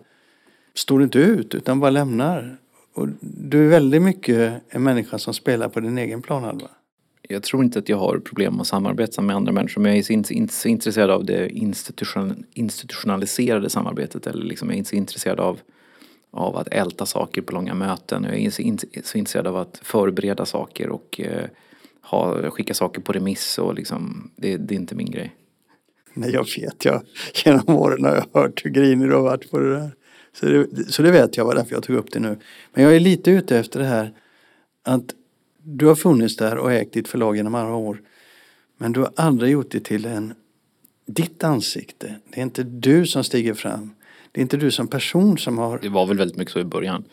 står 0.76 1.00
du 1.00 1.04
inte 1.04 1.20
ut 1.20 1.56
utan 1.56 1.80
bara 1.80 1.92
lämnar. 1.92 2.58
Och 2.94 3.08
du 3.22 3.66
är 3.66 3.70
väldigt 3.70 4.02
mycket 4.02 4.62
en 4.70 4.84
människa 4.84 5.18
som 5.18 5.34
spelar 5.34 5.70
på 5.70 5.80
din 5.80 5.98
egen 5.98 6.22
planhalva. 6.22 6.68
Jag 7.30 7.44
tror 7.44 7.64
inte 7.64 7.80
att 7.80 7.90
jag 7.90 7.98
har 7.98 8.20
problem 8.20 8.62
att 8.62 8.68
samarbeta 8.68 9.22
med 9.22 9.36
andra 9.36 9.52
människor 9.52 9.82
men 9.82 9.92
jag 9.92 10.00
är 10.00 10.04
så 10.04 10.14
inte, 10.14 10.34
inte 10.34 10.54
så 10.54 10.68
intresserad 10.68 11.12
av 11.12 11.26
det 11.26 11.50
institution, 11.50 12.44
institutionaliserade 12.54 13.70
samarbetet 13.70 14.28
eller 14.28 14.46
liksom 14.46 14.68
jag 14.68 14.74
är 14.74 14.78
inte 14.78 14.90
så 14.90 14.96
intresserad 14.96 15.40
av, 15.40 15.60
av 16.32 16.58
att 16.58 16.68
älta 16.68 17.06
saker 17.06 17.42
på 17.42 17.54
långa 17.54 17.74
möten. 17.74 18.24
Jag 18.24 18.40
är 18.40 18.50
så, 18.50 18.62
inte, 18.62 18.88
så 19.04 19.18
intresserad 19.18 19.48
av 19.48 19.58
att 19.58 19.80
förbereda 19.84 20.46
saker 20.46 20.90
och 20.90 21.22
eh, 21.24 21.46
ha, 22.02 22.50
skicka 22.52 22.74
saker 22.74 23.02
på 23.02 23.14
remiss 23.14 23.58
och 23.58 23.76
liksom, 23.76 24.32
det, 24.36 24.58
det 24.58 24.74
är 24.74 24.80
inte 24.80 24.96
min 24.96 25.12
grej. 25.12 25.36
Nej, 26.14 26.32
jag 26.32 26.48
vet. 26.58 26.86
Jag, 26.86 27.02
genom 27.46 27.76
åren 27.76 28.06
har 28.06 28.16
jag 28.16 28.42
hört 28.42 28.66
hur 28.66 28.70
grinig 28.70 29.10
du 29.10 29.16
har 29.16 29.22
varit 29.22 29.52
på 29.52 29.60
det 29.60 29.74
där. 29.74 29.92
Så 30.36 30.46
det, 30.46 30.92
så 30.92 31.02
det 31.02 31.12
vet 31.12 31.38
jag, 31.38 31.46
var 31.46 31.56
därför 31.56 31.74
jag 31.74 31.84
tog 31.84 31.96
upp 31.96 32.12
det 32.12 32.20
nu. 32.20 32.38
Men 32.74 32.84
jag 32.84 32.96
är 32.96 33.00
lite 33.00 33.32
ute 33.32 33.58
efter 33.58 33.80
det 33.80 33.86
här 33.86 34.14
att 34.84 35.16
du 35.64 35.86
har 35.86 35.96
funnits 35.96 36.36
där 36.36 36.58
och 36.58 36.72
ägt 36.72 36.94
ditt 36.94 37.08
förlag 37.08 37.36
genom 37.36 37.56
alla 37.56 37.76
år. 37.76 38.02
Men 38.78 38.92
du 38.92 39.00
har 39.00 39.12
aldrig 39.16 39.52
gjort 39.52 39.72
det 39.72 39.80
till 39.80 40.06
en, 40.06 40.34
ditt 41.06 41.44
ansikte. 41.44 42.16
Det 42.30 42.40
är 42.40 42.44
inte 42.44 42.64
du 42.64 43.06
som 43.06 43.24
stiger 43.24 43.54
fram. 43.54 43.96
Det 44.32 44.40
är 44.40 44.42
inte 44.42 44.58
du 44.58 44.72
som 44.72 44.88
person 44.88 45.38
som 45.38 45.58
har... 45.58 45.80
Det 45.80 45.90
var 45.90 46.08
väl 46.08 46.18
väldigt 46.18 46.38
mycket 46.38 46.54
så 46.54 46.60
i 46.60 46.64
början. 46.64 47.04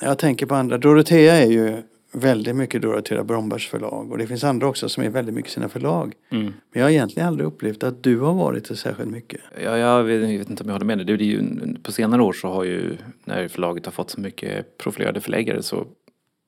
Jag 0.00 0.18
tänker 0.18 0.46
på 0.46 0.54
andra. 0.54 0.78
Dorotea 0.78 1.36
är 1.36 1.50
ju 1.50 1.82
väldigt 2.12 2.56
mycket 2.56 2.82
Dorotea 2.82 3.24
Brombergs 3.24 3.68
förlag. 3.68 4.12
Och 4.12 4.18
det 4.18 4.26
finns 4.26 4.44
andra 4.44 4.66
också 4.68 4.88
som 4.88 5.04
är 5.04 5.10
väldigt 5.10 5.34
mycket 5.34 5.52
sina 5.52 5.68
förlag. 5.68 6.14
Mm. 6.30 6.44
Men 6.44 6.52
jag 6.72 6.82
har 6.82 6.90
egentligen 6.90 7.28
aldrig 7.28 7.46
upplevt 7.46 7.82
att 7.82 8.02
du 8.02 8.18
har 8.18 8.34
varit 8.34 8.68
det 8.68 8.76
särskilt 8.76 9.10
mycket. 9.10 9.40
Ja, 9.64 9.78
jag, 9.78 10.04
vet, 10.04 10.30
jag 10.30 10.38
vet 10.38 10.50
inte 10.50 10.62
om 10.62 10.68
jag 10.68 10.74
håller 10.74 10.86
med 10.86 10.98
dig. 10.98 11.06
Det 11.06 11.12
är 11.12 11.26
ju, 11.26 11.42
på 11.82 11.92
senare 11.92 12.22
år 12.22 12.32
så 12.32 12.48
har 12.48 12.64
ju, 12.64 12.96
när 13.24 13.48
förlaget 13.48 13.86
har 13.86 13.92
fått 13.92 14.10
så 14.10 14.20
mycket 14.20 14.78
profilerade 14.78 15.20
förläggare 15.20 15.62
så, 15.62 15.86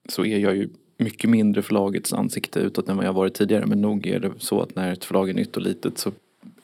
så 0.09 0.25
är 0.25 0.39
jag 0.39 0.57
ju 0.57 0.69
mycket 0.99 1.31
mindre 1.31 1.63
förlagets 1.63 2.13
ansikte 2.13 2.61
utåt 2.61 2.89
än 2.89 2.97
vad 2.97 3.07
jag 3.07 3.13
varit 3.13 3.35
tidigare. 3.35 3.67
Men 3.67 3.81
nog 3.81 4.07
är 4.07 4.21
det 4.21 4.31
så 4.39 4.61
att 4.61 4.75
när 4.75 4.93
ett 4.93 5.05
förlag 5.05 5.31
är 5.31 5.35
nytt 5.35 5.57
och 5.57 5.63
litet 5.63 5.99
så 5.99 6.13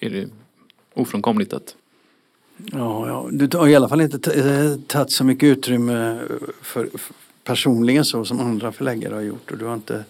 är 0.00 0.10
det 0.10 0.28
ofrånkomligt 0.94 1.52
att 1.52 1.76
Ja, 2.72 3.08
ja. 3.08 3.28
Du 3.32 3.58
har 3.58 3.68
i 3.68 3.74
alla 3.74 3.88
fall 3.88 4.00
inte 4.00 4.32
eh, 4.32 4.80
tagit 4.86 5.10
så 5.10 5.24
mycket 5.24 5.46
utrymme 5.46 6.18
för, 6.62 6.88
för 6.98 7.14
personligen 7.50 8.04
så 8.04 8.24
som 8.24 8.40
andra 8.40 8.72
förläggare 8.72 9.14
har 9.14 9.20
gjort. 9.20 9.50
Och 9.50 9.58
du 9.58 9.64
har 9.64 9.74
inte, 9.74 10.04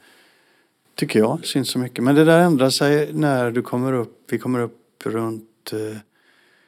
tycker 0.95 1.19
jag, 1.19 1.47
synts 1.47 1.71
så 1.71 1.79
mycket. 1.79 2.05
Men 2.05 2.15
det 2.15 2.25
där 2.25 2.41
ändrar 2.41 2.71
sig 2.71 3.13
när 3.13 3.51
du 3.51 3.63
kommer 3.63 3.93
upp, 3.93 4.33
vi 4.33 4.39
kommer 4.39 4.61
upp 4.61 5.03
runt 5.05 5.73
uh, 5.73 5.97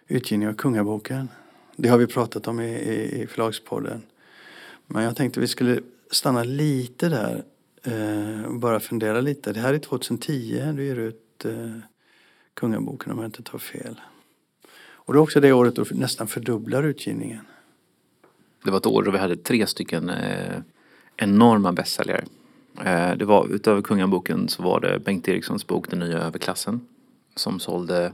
utgivningen 0.09 0.55
av 0.55 0.57
Kungaboken. 0.57 1.29
Det 1.77 1.89
har 1.89 1.99
vi 1.99 2.07
pratat 2.07 2.49
om 2.49 2.61
i, 2.61 2.69
i, 2.69 3.23
i 3.23 3.27
förlagspodden. 3.27 4.03
Men 4.87 5.05
jag 5.05 5.17
tänkte 5.17 5.41
vi 5.41 5.49
skulle 5.49 5.81
stanna 6.11 6.45
lite 6.45 7.09
där 7.09 7.45
eh, 7.83 8.45
och 8.45 8.55
bara 8.55 8.81
fundera 8.81 9.21
lite. 9.21 9.53
Det 9.53 9.61
här 9.61 9.75
är 9.75 9.79
2010 9.79 10.73
du 10.77 10.85
ger 10.85 10.97
ut 10.97 11.45
eh, 11.45 11.79
Kungaboken 12.55 13.13
om 13.13 13.19
jag 13.19 13.27
inte 13.27 13.43
tar 13.43 13.59
fel. 13.59 14.01
Och 14.77 15.13
det 15.13 15.19
är 15.19 15.23
också 15.23 15.41
det 15.41 15.53
året 15.53 15.77
då 15.77 15.85
du 15.85 15.95
nästan 15.95 16.27
fördubblar 16.27 16.83
utgivningen 16.83 17.45
det 18.65 18.71
var 18.71 18.79
ett 18.79 18.87
år 18.87 19.03
då 19.03 19.11
vi 19.11 19.19
hade 19.19 19.37
tre 19.37 19.67
stycken 19.67 20.11
eh, 20.11 20.59
enorma 21.17 21.73
bästsäljare. 21.73 22.25
Eh, 22.85 23.17
det 23.17 23.25
var, 23.25 23.47
utöver 23.51 23.83
Kungaboken 23.83 24.49
så 24.49 24.63
var 24.63 24.81
det 24.81 24.99
Bengt 24.99 25.29
Erikssons 25.29 25.67
bok 25.67 25.91
Den 25.91 25.99
nya 25.99 26.19
överklassen 26.19 26.81
som 27.37 27.61
sålde 27.61 28.13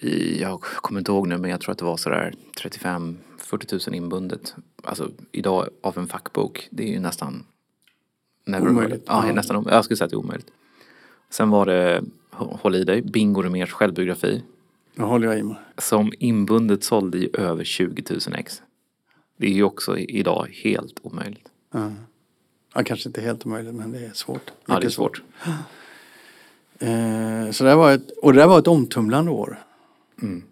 i, 0.00 0.40
jag 0.42 0.60
kommer 0.60 1.00
inte 1.00 1.12
ihåg 1.12 1.28
nu 1.28 1.38
men 1.38 1.50
jag 1.50 1.60
tror 1.60 1.72
att 1.72 1.78
det 1.78 1.84
var 1.84 1.96
sådär 1.96 2.34
35-40 2.60 3.88
000 3.90 3.94
inbundet. 3.96 4.54
Alltså 4.84 5.10
idag 5.32 5.68
av 5.82 5.98
en 5.98 6.06
fackbok, 6.08 6.68
det 6.70 6.82
är 6.88 6.92
ju 6.92 7.00
nästan 7.00 7.44
never 8.46 8.68
Omöjligt. 8.68 9.04
Ja, 9.06 9.26
Ja. 9.28 9.34
nästan, 9.34 9.66
jag 9.70 9.84
skulle 9.84 9.96
säga 9.96 10.04
att 10.04 10.10
det 10.10 10.14
är 10.14 10.18
omöjligt. 10.18 10.50
Sen 11.30 11.50
var 11.50 11.66
det, 11.66 12.02
håll 12.30 12.74
i 12.76 12.84
dig, 12.84 13.02
Bingo 13.02 13.42
Rimérs 13.42 13.70
självbiografi 13.72 14.42
Nu 14.94 15.04
håller 15.04 15.26
jag 15.28 15.38
i 15.38 15.42
mig. 15.42 15.56
som 15.78 16.12
inbundet 16.18 16.84
sålde 16.84 17.18
i 17.18 17.30
över 17.34 17.64
20 17.64 18.02
000 18.10 18.20
ex. 18.38 18.62
Det 19.42 19.48
är 19.48 19.52
ju 19.52 19.62
också 19.64 19.98
idag 19.98 20.46
helt 20.64 20.98
omöjligt. 21.02 21.48
Ja. 21.72 21.90
ja, 22.74 22.82
kanske 22.82 23.08
inte 23.08 23.20
helt 23.20 23.46
omöjligt 23.46 23.74
men 23.74 23.92
det 23.92 23.98
är 23.98 24.10
svårt. 24.14 24.52
Ja, 24.66 24.80
det 24.80 24.86
är 24.86 24.90
svårt. 24.90 25.22
Eh, 26.78 27.50
så 27.50 27.64
det 27.64 27.74
var 27.74 27.92
ett, 27.92 28.10
och 28.10 28.32
det 28.32 28.38
där 28.38 28.46
var 28.46 28.58
ett 28.58 28.66
omtumlande 28.66 29.30
år. 29.30 29.58
Mm. 30.22 30.42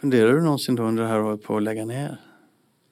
Funderar 0.00 0.32
du 0.32 0.42
någonsin 0.42 0.74
då 0.74 0.82
under 0.82 1.02
det 1.02 1.08
här 1.08 1.22
året 1.22 1.42
på 1.42 1.56
att 1.56 1.62
lägga 1.62 1.84
ner? 1.84 2.20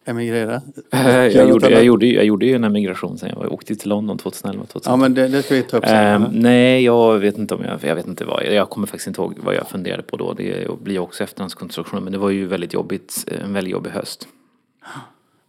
Emigrera? 0.05 0.63
Eh, 0.91 1.27
Jag 1.27 1.49
gjorde, 1.49 1.71
jag, 1.71 1.85
gjorde, 1.85 2.07
jag 2.07 2.25
gjorde 2.25 2.47
ju 2.47 2.55
en 2.55 2.65
emigration 2.65 3.19
sen 3.19 3.29
jag 3.29 3.53
åkte 3.53 3.75
till 3.75 3.89
London 3.89 4.19
2011, 4.19 4.67
2012. 4.67 4.93
Ja 4.93 4.97
men 4.97 5.15
det, 5.15 5.29
det 5.29 5.43
ska 5.43 5.55
vi 5.55 5.63
ta 5.63 5.77
upp 5.77 5.85
sen. 5.85 6.23
Eller? 6.23 6.31
nej, 6.33 6.85
jag 6.85 7.19
vet 7.19 7.39
inte 7.39 7.55
om 7.55 7.65
jag, 7.65 7.79
jag 7.85 7.95
vet 7.95 8.07
inte 8.07 8.25
vad, 8.25 8.45
jag 8.47 8.71
kommer 8.71 8.87
faktiskt 8.87 9.07
inte 9.07 9.21
ihåg 9.21 9.39
vad 9.43 9.55
jag 9.55 9.69
funderade 9.69 10.03
på 10.03 10.17
då. 10.17 10.33
Det 10.33 10.81
blir 10.83 10.99
också 10.99 11.25
efterhandskonstruktion, 11.25 12.05
men 12.05 12.13
det 12.13 12.19
var 12.19 12.31
ju 12.31 12.47
väldigt 12.47 12.73
jobbigt, 12.73 13.25
en 13.45 13.53
väldigt 13.53 13.73
jobbig 13.73 13.91
höst. 13.91 14.29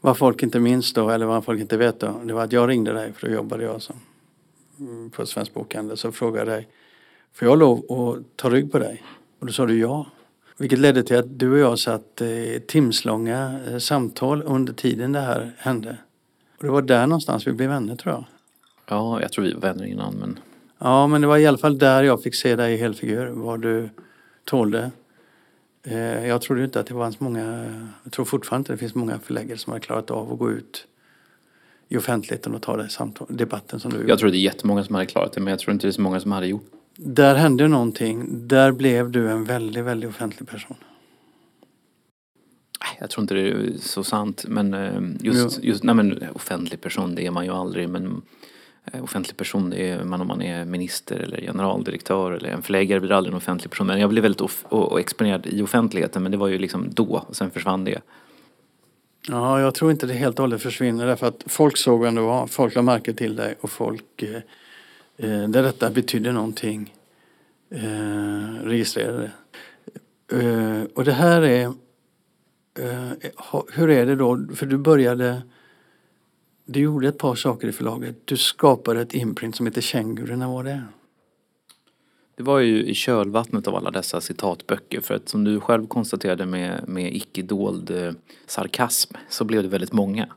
Vad 0.06 0.18
folk 0.18 0.44
inte 0.44 0.60
minns 0.60 0.94
då, 0.94 1.10
eller 1.10 1.26
vad 1.26 1.46
folk 1.46 1.62
inte 1.62 1.78
vet 1.78 2.00
då, 2.00 2.22
det 2.24 2.34
var 2.34 2.44
att 2.44 2.52
jag 2.52 2.70
ringde 2.70 2.94
dig, 2.94 3.14
för 3.14 3.28
då 3.28 3.34
jobbade 3.34 3.64
jag 3.64 3.82
som, 3.82 3.96
mm, 4.80 5.10
på 5.10 5.26
Svensk 5.26 5.54
Bokhandel, 5.54 5.98
så 5.98 6.12
frågade 6.12 6.52
jag 6.52 6.60
dig, 6.60 6.68
får 7.34 7.48
jag 7.48 7.60
lov 7.60 7.78
att 7.92 8.38
ta 8.38 8.50
rygg 8.50 8.72
på 8.72 8.80
dig? 8.80 9.04
Och 9.40 9.48
då 9.48 9.54
sa 9.54 9.66
du 9.66 9.80
ja. 9.80 10.06
Vilket 10.58 10.80
ledde 10.80 11.04
till 11.04 11.18
att 11.18 11.40
du 11.40 11.52
och 11.52 11.60
jag 11.60 11.80
satt 11.80 12.22
eh, 12.22 12.62
timslånga 12.68 13.60
eh, 13.68 13.78
samtal 13.78 14.44
under 14.46 14.74
tiden 14.74 15.12
det 15.12 15.20
här 15.20 15.56
hände. 15.58 15.98
Och 16.58 16.64
det 16.64 16.72
var 16.72 16.82
där 16.82 17.08
någonstans 17.08 17.48
vi 17.48 17.52
blev 17.52 17.70
vänner 17.70 17.96
tror 17.96 18.14
jag. 18.14 18.24
Ja, 18.88 19.22
jag 19.22 19.32
tror 19.32 19.46
vi 19.46 19.54
var 19.54 19.62
vänner 19.62 19.86
innan, 19.86 20.14
men 20.14 20.40
Ja, 20.78 21.08
men 21.08 21.22
det 21.22 21.28
var 21.28 21.38
i 21.38 21.48
alla 21.48 21.58
fall 21.58 21.78
där 21.78 22.04
jag 22.04 22.24
fick 22.24 22.36
se 22.36 22.56
dig 22.56 22.74
i 22.74 22.78
helfigur, 22.78 23.28
vad 23.28 23.62
du 23.62 23.90
tålde. 24.46 24.92
Eh, 25.84 26.28
Jag 26.28 26.42
trodde 26.42 26.64
inte 26.64 26.80
att 26.80 26.88
det 26.88 26.94
fanns 26.94 27.20
många, 27.20 27.66
jag 28.04 28.14
tror 28.14 28.26
fortfarande 28.26 28.62
inte 28.62 28.74
det 28.74 28.78
finns 28.78 28.96
många 28.96 29.20
förläggare 29.20 29.58
som 29.58 29.74
har 29.74 29.80
klarat 29.80 30.12
av 30.12 30.34
att 30.34 30.40
gå 30.40 30.52
ut 30.52 30.88
i 31.90 31.98
offentligheten 31.98 32.56
och 32.56 32.62
ta 32.62 32.88
samtal, 32.88 33.28
debatten 33.30 33.80
som 33.80 33.92
du 33.92 33.98
gjorde. 33.98 34.10
jag 34.10 34.20
tror 34.20 34.30
det 34.30 34.38
är 34.38 34.40
jättemånga 34.40 34.84
som 34.84 34.96
hade 34.96 35.08
klarat 35.08 35.34
det, 35.34 35.42
men 35.42 35.52
jag 35.52 35.60
tror 35.60 35.74
inte 35.74 35.88
det 35.88 35.90
är 35.90 35.92
så 35.92 36.02
många 36.02 36.20
som 36.20 36.32
hade 36.32 36.48
gjort 36.48 36.72
Där 36.96 37.36
hände 37.36 37.68
någonting, 37.68 38.48
där 38.48 38.72
blev 38.72 39.12
du 39.12 39.30
en 39.30 39.44
väldigt, 39.44 39.84
väldigt 39.86 40.10
offentlig 40.10 40.50
person. 40.50 40.78
Jag 43.00 43.10
tror 43.10 43.22
inte 43.22 43.34
det 43.34 43.50
är 43.50 43.78
så 43.80 44.04
sant, 44.04 44.46
men 44.48 44.74
eh, 44.74 45.02
just, 45.22 45.64
just 45.64 45.84
nej 45.84 45.96
men 45.96 46.24
offentlig 46.34 46.82
person 46.82 47.16
det 47.16 47.26
är 47.26 47.32
man 47.32 47.46
ju 47.46 47.52
aldrig, 47.52 47.90
men 47.90 48.22
Eh, 48.92 49.04
offentlig 49.04 49.38
person 49.38 49.70
det 49.70 49.90
är 49.90 50.04
man 50.04 50.22
om 50.22 50.28
man 50.28 50.42
är 50.42 50.66
minister 50.66 51.20
eller 51.20 51.42
generaldirektör 51.42 52.32
eller 52.32 52.50
en 52.50 52.62
förläggare 52.62 53.00
blir 53.00 53.12
aldrig 53.12 53.32
en 53.32 53.38
offentlig 53.38 53.72
person. 53.72 53.88
Men 53.88 54.00
jag 54.00 54.10
blev 54.10 54.22
väldigt 54.22 54.42
off- 54.42 54.66
och, 54.70 55.00
exponerad 55.00 55.46
i 55.48 55.62
offentligheten, 55.62 56.24
men 56.24 56.32
det 56.32 56.38
var 56.38 56.48
ju 56.48 56.58
liksom 56.58 56.94
då, 56.94 57.26
och 57.28 57.36
sen 57.36 57.52
försvann 57.52 57.84
det. 57.84 58.02
Ja, 59.28 59.60
jag 59.60 59.76
tror 59.76 59.92
inte 59.92 60.08
det 60.08 60.14
helt 60.14 60.40
och 60.40 60.44
hållet 60.44 60.62
försvinner 60.62 61.08
därför 61.08 61.28
att 61.28 61.44
folk 61.46 61.78
såg 61.78 62.02
vem 62.02 62.16
du 62.16 62.22
var, 62.22 62.48
folk 62.48 62.76
la 62.76 62.82
märke 62.82 63.14
till 63.14 63.36
dig 63.36 63.56
och 63.62 63.70
folk 63.70 64.22
eh, 64.22 64.36
eh 65.18 65.50
där 65.50 65.64
detta 65.64 65.90
betydde 65.90 66.32
någonting 66.32 66.94
eh, 67.70 68.64
registrerade 68.64 69.20
det. 69.20 69.32
Eh, 70.38 70.84
och 70.94 71.06
det 71.06 71.12
här 71.12 71.42
är, 71.42 71.66
eh, 72.80 73.12
hur 73.74 73.90
är 73.90 74.06
det 74.06 74.16
då, 74.16 74.48
för 74.56 74.66
du 74.66 74.78
började, 74.78 75.42
du 76.66 76.80
gjorde 76.80 77.08
ett 77.08 77.18
par 77.18 77.36
saker 77.36 77.68
i 77.68 77.72
förlaget. 77.72 78.16
Du 78.26 78.38
skapade 78.38 79.02
ett 79.02 79.14
imprint 79.14 79.56
som 79.56 79.66
heter 79.66 79.82
Känguru, 79.82 80.36
när 80.36 80.48
var 80.48 80.64
det? 80.64 80.84
Det 82.36 82.44
var 82.44 82.60
ju 82.60 82.86
i 82.86 82.94
kölvattnet 82.94 83.68
av 83.68 83.76
alla 83.76 83.92
dessa 83.92 84.22
citatböcker 84.22 85.02
för 85.02 85.14
att 85.14 85.30
som 85.30 85.44
du 85.44 85.60
själv 85.60 85.88
konstaterade 85.88 86.46
med, 86.46 86.84
med 86.88 87.16
icke-dold 87.16 87.92
eh, 87.92 88.14
sarkasm 88.46 89.14
så 89.30 89.46
blev 89.46 89.64
det 89.64 89.70
väldigt 89.70 89.94
många. 89.94 90.28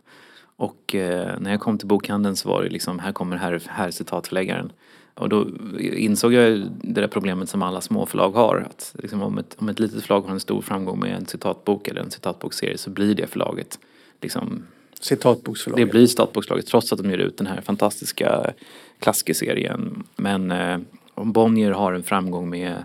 Och 0.56 0.94
eh, 0.94 1.40
när 1.40 1.50
jag 1.50 1.60
kom 1.60 1.78
till 1.78 1.88
bokhandeln 1.88 2.36
så 2.36 2.48
var 2.48 2.62
det 2.62 2.68
liksom, 2.68 2.98
här 2.98 3.12
kommer 3.12 3.36
här, 3.36 3.62
här 3.66 3.90
citatförläggaren. 3.90 4.72
Och 5.14 5.28
då 5.28 5.46
insåg 5.80 6.32
jag 6.32 6.70
det 6.82 7.00
där 7.00 7.08
problemet 7.08 7.48
som 7.48 7.62
alla 7.62 7.80
småförlag 7.80 8.30
har. 8.30 8.66
Att 8.70 8.94
liksom 8.98 9.22
om, 9.22 9.38
ett, 9.38 9.56
om 9.58 9.68
ett 9.68 9.80
litet 9.80 10.02
förlag 10.02 10.20
har 10.20 10.30
en 10.30 10.40
stor 10.40 10.62
framgång 10.62 11.00
med 11.00 11.16
en 11.16 11.26
citatbok 11.26 11.88
eller 11.88 12.00
en 12.00 12.10
citatbokserie 12.10 12.78
så 12.78 12.90
blir 12.90 13.14
det 13.14 13.26
förlaget 13.26 13.78
liksom 14.20 14.62
det 15.08 15.16
Citatboksförlaget. 15.16 15.90
blir 15.90 16.06
Statbokslaget 16.06 16.66
trots 16.66 16.92
att 16.92 16.98
de 16.98 17.10
ger 17.10 17.18
ut 17.18 17.38
den 17.38 17.46
här 17.46 17.60
fantastiska 17.60 18.52
klassikerserien. 18.98 20.04
Men 20.16 20.50
eh, 20.50 20.78
om 21.14 21.32
Bonnier 21.32 21.70
har 21.70 21.92
en 21.92 22.02
framgång 22.02 22.50
med 22.50 22.84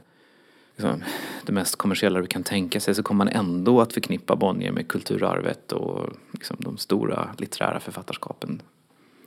liksom, 0.75 1.03
det 1.45 1.51
mest 1.51 1.75
kommersiella 1.75 2.21
du 2.21 2.27
kan 2.27 2.43
tänka 2.43 2.79
sig 2.79 2.95
så 2.95 3.03
kommer 3.03 3.25
man 3.25 3.33
ändå 3.33 3.81
att 3.81 3.93
förknippa 3.93 4.35
Bonnier 4.35 4.71
med 4.71 4.87
kulturarvet 4.87 5.71
och 5.71 6.09
liksom, 6.31 6.57
de 6.59 6.77
stora 6.77 7.29
litterära 7.37 7.79
författarskapen. 7.79 8.61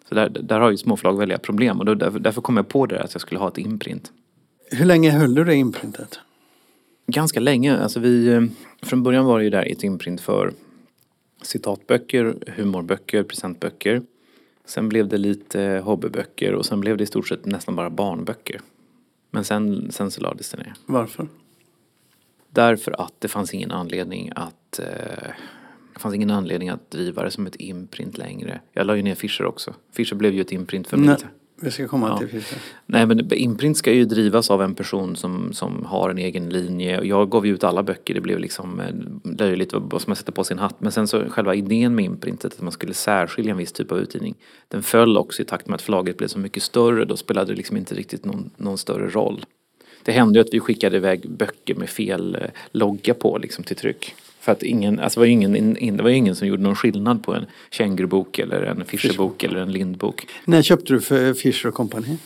Så 0.08 0.14
där, 0.14 0.28
där 0.28 0.60
har 0.60 0.70
ju 0.70 0.76
småförlag 0.76 1.18
väldiga 1.18 1.38
problem 1.38 1.78
och 1.78 1.84
då, 1.84 1.94
därför, 1.94 2.18
därför 2.18 2.40
kom 2.40 2.56
jag 2.56 2.68
på 2.68 2.86
det 2.86 3.02
att 3.02 3.14
jag 3.14 3.20
skulle 3.20 3.40
ha 3.40 3.48
ett 3.48 3.58
imprint. 3.58 4.12
Hur 4.70 4.84
länge 4.84 5.10
höll 5.10 5.34
du 5.34 5.44
det 5.44 5.54
imprintet? 5.54 6.18
Ganska 7.06 7.40
länge, 7.40 7.78
alltså 7.78 8.00
vi, 8.00 8.28
eh, 8.28 8.42
från 8.82 9.02
början 9.02 9.24
var 9.24 9.38
det 9.38 9.44
ju 9.44 9.50
där 9.50 9.72
ett 9.72 9.84
imprint 9.84 10.20
för 10.20 10.52
citatböcker, 11.46 12.36
humorböcker, 12.56 13.22
presentböcker. 13.22 14.02
Sen 14.64 14.88
blev 14.88 15.08
det 15.08 15.18
lite 15.18 15.82
hobbyböcker 15.84 16.54
och 16.54 16.66
sen 16.66 16.80
blev 16.80 16.96
det 16.96 17.04
i 17.04 17.06
stort 17.06 17.28
sett 17.28 17.44
nästan 17.44 17.76
bara 17.76 17.90
barnböcker. 17.90 18.60
Men 19.30 19.44
sen, 19.44 19.92
sen 19.92 20.10
så 20.10 20.20
lades 20.20 20.50
det 20.50 20.56
ner. 20.56 20.74
Varför? 20.86 21.28
Därför 22.48 23.00
att 23.00 23.14
det 23.18 23.28
fanns 23.28 23.54
ingen 23.54 23.70
anledning 23.70 24.32
att 24.36 24.78
eh, 24.78 24.86
det 25.94 26.00
fanns 26.00 26.14
ingen 26.14 26.30
anledning 26.30 26.68
att 26.68 26.90
driva 26.90 27.22
det 27.22 27.30
som 27.30 27.46
ett 27.46 27.56
imprint 27.56 28.18
längre. 28.18 28.60
Jag 28.72 28.86
la 28.86 28.96
ju 28.96 29.02
ner 29.02 29.14
Fischer 29.14 29.44
också. 29.44 29.74
Fischer 29.92 30.14
blev 30.14 30.34
ju 30.34 30.40
ett 30.40 30.52
imprint 30.52 30.86
för 30.86 30.96
mig. 30.96 31.16
Vi 31.64 31.70
ska 31.70 31.88
komma 31.88 32.08
Ja. 32.08 32.18
till 32.18 32.28
Fischer. 32.28 32.58
Nej 32.86 33.06
men 33.06 33.32
imprint 33.34 33.76
ska 33.76 33.92
ju 33.92 34.04
drivas 34.04 34.50
av 34.50 34.62
en 34.62 34.74
person 34.74 35.16
som, 35.16 35.52
som 35.52 35.84
har 35.84 36.10
en 36.10 36.18
egen 36.18 36.48
linje. 36.50 37.04
Jag 37.04 37.30
gav 37.30 37.46
ju 37.46 37.54
ut 37.54 37.64
alla 37.64 37.82
böcker, 37.82 38.14
det 38.14 38.20
blev 38.20 38.38
liksom 38.38 38.80
eh, 38.80 38.86
löjligt 39.38 39.72
vad 39.72 39.82
vad 39.90 40.02
som 40.02 40.10
man 40.10 40.16
sätter 40.16 40.32
på 40.32 40.44
sin 40.44 40.58
hatt. 40.58 40.76
Men 40.80 40.92
sen 40.92 41.08
så 41.08 41.24
själva 41.28 41.54
idén 41.54 41.94
med 41.94 42.04
imprintet, 42.04 42.52
att 42.52 42.60
man 42.60 42.72
skulle 42.72 42.94
särskilja 42.94 43.50
en 43.50 43.56
viss 43.56 43.72
typ 43.72 43.92
av 43.92 43.98
utgivning. 43.98 44.34
Den 44.68 44.82
föll 44.82 45.16
också 45.18 45.42
i 45.42 45.44
takt 45.44 45.66
med 45.66 45.74
att 45.74 45.82
förlaget 45.82 46.16
blev 46.16 46.28
så 46.28 46.38
mycket 46.38 46.62
större. 46.62 47.04
Då 47.04 47.16
spelade 47.16 47.52
det 47.52 47.56
liksom 47.56 47.76
inte 47.76 47.94
riktigt 47.94 48.24
någon, 48.24 48.50
någon 48.56 48.78
större 48.78 49.08
roll. 49.08 49.44
Det 50.02 50.12
hände 50.12 50.38
ju 50.38 50.44
att 50.44 50.54
vi 50.54 50.60
skickade 50.60 50.96
iväg 50.96 51.30
böcker 51.30 51.74
med 51.74 51.88
fel 51.88 52.34
eh, 52.40 52.50
logga 52.72 53.14
på 53.14 53.38
liksom 53.38 53.64
till 53.64 53.76
tryck. 53.76 54.14
För 54.44 54.52
att 54.52 54.62
ingen, 54.62 55.00
alltså 55.00 55.20
var 55.20 55.26
ingen, 55.26 55.56
in, 55.56 55.76
in, 55.76 55.96
det 55.96 56.02
var 56.02 56.10
ju 56.10 56.16
ingen 56.16 56.36
som 56.36 56.48
gjorde 56.48 56.62
någon 56.62 56.76
skillnad 56.76 57.22
på 57.22 57.34
en 57.34 57.46
kängurubok 57.70 58.38
eller 58.38 58.62
en 58.62 58.84
Fischerbok 58.84 59.42
eller 59.42 59.60
en 59.60 59.72
Lindbok. 59.72 60.26
När 60.44 60.62
köpte 60.62 60.92
du 60.92 61.00
för 61.00 61.34
Fischer 61.34 61.70
Company? 61.70 62.16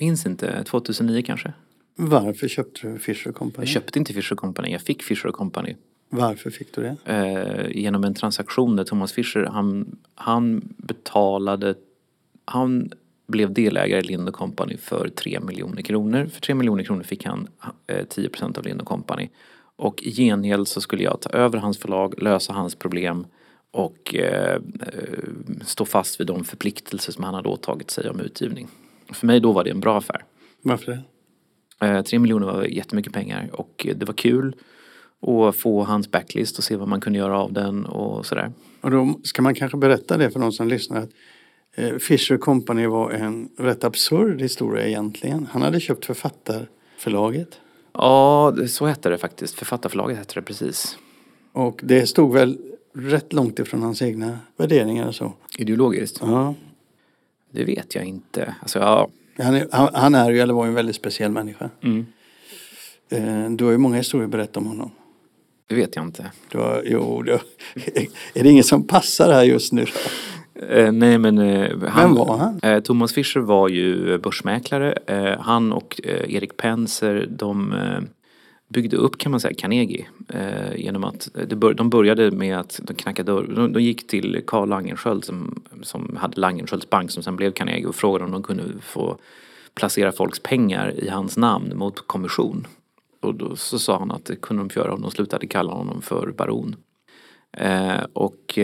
Minns 0.00 0.26
inte, 0.26 0.64
2009 0.64 1.22
kanske? 1.26 1.52
Varför 1.96 2.48
köpte 2.48 2.88
du 2.88 2.98
Fischer 2.98 3.32
Company? 3.32 3.66
Jag 3.66 3.68
köpte 3.68 3.98
inte 3.98 4.12
Fischer 4.12 4.36
Company, 4.36 4.72
jag 4.72 4.80
fick 4.80 5.02
Fischer 5.02 5.30
Company. 5.30 5.74
Varför 6.08 6.50
fick 6.50 6.74
du 6.74 6.82
det? 6.82 6.96
Eh, 7.04 7.82
genom 7.82 8.04
en 8.04 8.14
transaktion 8.14 8.76
där 8.76 8.84
Thomas 8.84 9.12
Fischer, 9.12 9.44
han, 9.44 9.98
han 10.14 10.74
betalade, 10.76 11.74
han 12.44 12.92
blev 13.26 13.52
delägare 13.52 14.00
i 14.00 14.02
Lind 14.02 14.32
Company 14.32 14.76
för 14.76 15.08
3 15.08 15.40
miljoner 15.40 15.82
kronor. 15.82 16.26
För 16.26 16.40
3 16.40 16.54
miljoner 16.54 16.84
kronor 16.84 17.02
fick 17.02 17.24
han 17.24 17.48
eh, 17.86 18.04
10 18.04 18.28
procent 18.28 18.58
av 18.58 18.64
Lind 18.64 18.84
Company. 18.84 19.28
Och 19.80 20.02
i 20.02 20.12
gengäld 20.12 20.68
så 20.68 20.80
skulle 20.80 21.02
jag 21.02 21.20
ta 21.20 21.30
över 21.30 21.58
hans 21.58 21.78
förlag, 21.78 22.22
lösa 22.22 22.52
hans 22.52 22.74
problem 22.74 23.26
och 23.70 24.14
eh, 24.14 24.54
eh, 24.54 24.60
stå 25.64 25.84
fast 25.84 26.20
vid 26.20 26.26
de 26.26 26.44
förpliktelser 26.44 27.12
som 27.12 27.24
han 27.24 27.34
hade 27.34 27.48
åtagit 27.48 27.90
sig 27.90 28.10
om 28.10 28.20
utgivning. 28.20 28.68
För 29.12 29.26
mig 29.26 29.40
då 29.40 29.52
var 29.52 29.64
det 29.64 29.70
en 29.70 29.80
bra 29.80 29.98
affär. 29.98 30.24
Varför 30.62 30.92
det? 30.92 31.86
Eh, 31.86 32.02
tre 32.02 32.18
miljoner 32.18 32.46
var 32.46 32.64
jättemycket 32.64 33.12
pengar 33.12 33.50
och 33.52 33.86
det 33.96 34.04
var 34.04 34.14
kul 34.14 34.56
att 35.26 35.56
få 35.56 35.84
hans 35.84 36.10
backlist 36.10 36.58
och 36.58 36.64
se 36.64 36.76
vad 36.76 36.88
man 36.88 37.00
kunde 37.00 37.18
göra 37.18 37.38
av 37.38 37.52
den 37.52 37.86
och 37.86 38.26
sådär. 38.26 38.52
Och 38.80 38.90
då 38.90 39.20
ska 39.24 39.42
man 39.42 39.54
kanske 39.54 39.78
berätta 39.78 40.16
det 40.16 40.30
för 40.30 40.40
de 40.40 40.52
som 40.52 40.68
lyssnar 40.68 41.00
att 41.00 41.10
eh, 41.74 41.96
Fischer 41.96 42.36
Company 42.36 42.86
var 42.86 43.10
en 43.10 43.48
rätt 43.58 43.84
absurd 43.84 44.40
historia 44.40 44.86
egentligen. 44.86 45.48
Han 45.50 45.62
hade 45.62 45.80
köpt 45.80 46.04
författarförlaget 46.04 47.60
Ja, 47.92 48.54
så 48.68 48.86
hette 48.86 49.08
det 49.08 49.18
faktiskt. 49.18 49.54
Författarförlaget 49.54 50.18
hette 50.18 50.34
det 50.34 50.42
precis. 50.42 50.98
och 51.52 51.80
det 51.82 52.06
stod 52.06 52.32
väl 52.32 52.58
rätt 52.94 53.32
långt 53.32 53.58
ifrån 53.58 53.82
hans 53.82 54.02
egna 54.02 54.38
värderingar 54.56 55.08
och 55.08 55.14
så. 55.14 55.32
Ideologiskt? 55.58 56.18
Ja. 56.20 56.54
Det 57.50 57.64
vet 57.64 57.94
jag 57.94 58.04
inte. 58.04 58.54
Alltså, 58.60 58.78
ja. 58.78 59.08
Han 59.38 59.54
är, 59.54 59.68
han, 59.72 59.94
han 59.94 60.14
är 60.14 60.30
ju, 60.30 60.40
eller 60.40 60.54
var 60.54 60.64
ju 60.64 60.68
en 60.68 60.74
väldigt 60.74 60.96
speciell 60.96 61.30
människa. 61.30 61.70
Mm. 61.82 62.06
Eh, 63.10 63.50
du 63.50 63.64
har 63.64 63.72
ju 63.72 63.78
många 63.78 63.96
historier 63.96 64.24
att 64.24 64.30
berätta 64.30 64.60
om 64.60 64.66
honom. 64.66 64.90
Det 65.66 65.74
vet 65.74 65.96
jag 65.96 66.04
inte. 66.04 66.30
Du 66.48 66.58
har, 66.58 66.82
jo, 66.86 67.22
du, 67.22 67.32
är 68.34 68.42
det 68.42 68.48
ingen 68.50 68.64
som 68.64 68.86
passar 68.86 69.32
här 69.32 69.44
just 69.44 69.72
nu? 69.72 69.86
Eh, 70.68 70.92
nej 70.92 71.18
men... 71.18 71.38
Eh, 71.38 71.78
han, 71.88 72.14
Vem 72.14 72.14
var 72.14 72.36
han? 72.36 72.60
Eh, 72.62 72.80
Thomas 72.80 73.12
Fischer 73.12 73.40
var 73.40 73.68
ju 73.68 74.18
börsmäklare. 74.18 74.92
Eh, 75.06 75.40
han 75.40 75.72
och 75.72 76.00
eh, 76.04 76.34
Erik 76.34 76.56
Penser 76.56 77.26
de 77.30 77.72
eh, 77.72 78.00
byggde 78.68 78.96
upp 78.96 79.18
kan 79.18 79.30
man 79.30 79.40
säga 79.40 79.54
Carnegie. 79.58 80.06
Genom 80.76 81.04
att 81.04 81.28
bör, 81.56 81.74
de 81.74 81.90
började 81.90 82.30
med 82.30 82.58
att 82.58 82.80
de 82.82 82.94
knackade 82.94 83.32
dörr. 83.32 83.52
De, 83.56 83.72
de 83.72 83.82
gick 83.82 84.06
till 84.06 84.42
Carl 84.46 84.68
Langenskiöld 84.68 85.24
som, 85.24 85.62
som 85.82 86.16
hade 86.20 86.40
Langenskiölds 86.40 86.90
bank 86.90 87.10
som 87.10 87.22
sen 87.22 87.36
blev 87.36 87.52
Carnegie 87.52 87.86
och 87.86 87.94
frågade 87.94 88.24
om 88.24 88.30
de 88.30 88.42
kunde 88.42 88.64
få 88.80 89.16
placera 89.74 90.12
folks 90.12 90.40
pengar 90.42 90.94
i 91.04 91.08
hans 91.08 91.36
namn 91.36 91.76
mot 91.76 92.06
kommission. 92.06 92.66
Och 93.20 93.34
då 93.34 93.56
så 93.56 93.78
sa 93.78 93.98
han 93.98 94.10
att 94.10 94.24
det 94.24 94.36
kunde 94.36 94.62
de 94.62 94.80
göra 94.80 94.94
om 94.94 95.02
de 95.02 95.10
slutade 95.10 95.46
kalla 95.46 95.72
honom 95.72 96.02
för 96.02 96.32
baron. 96.36 96.76
Och 98.12 98.58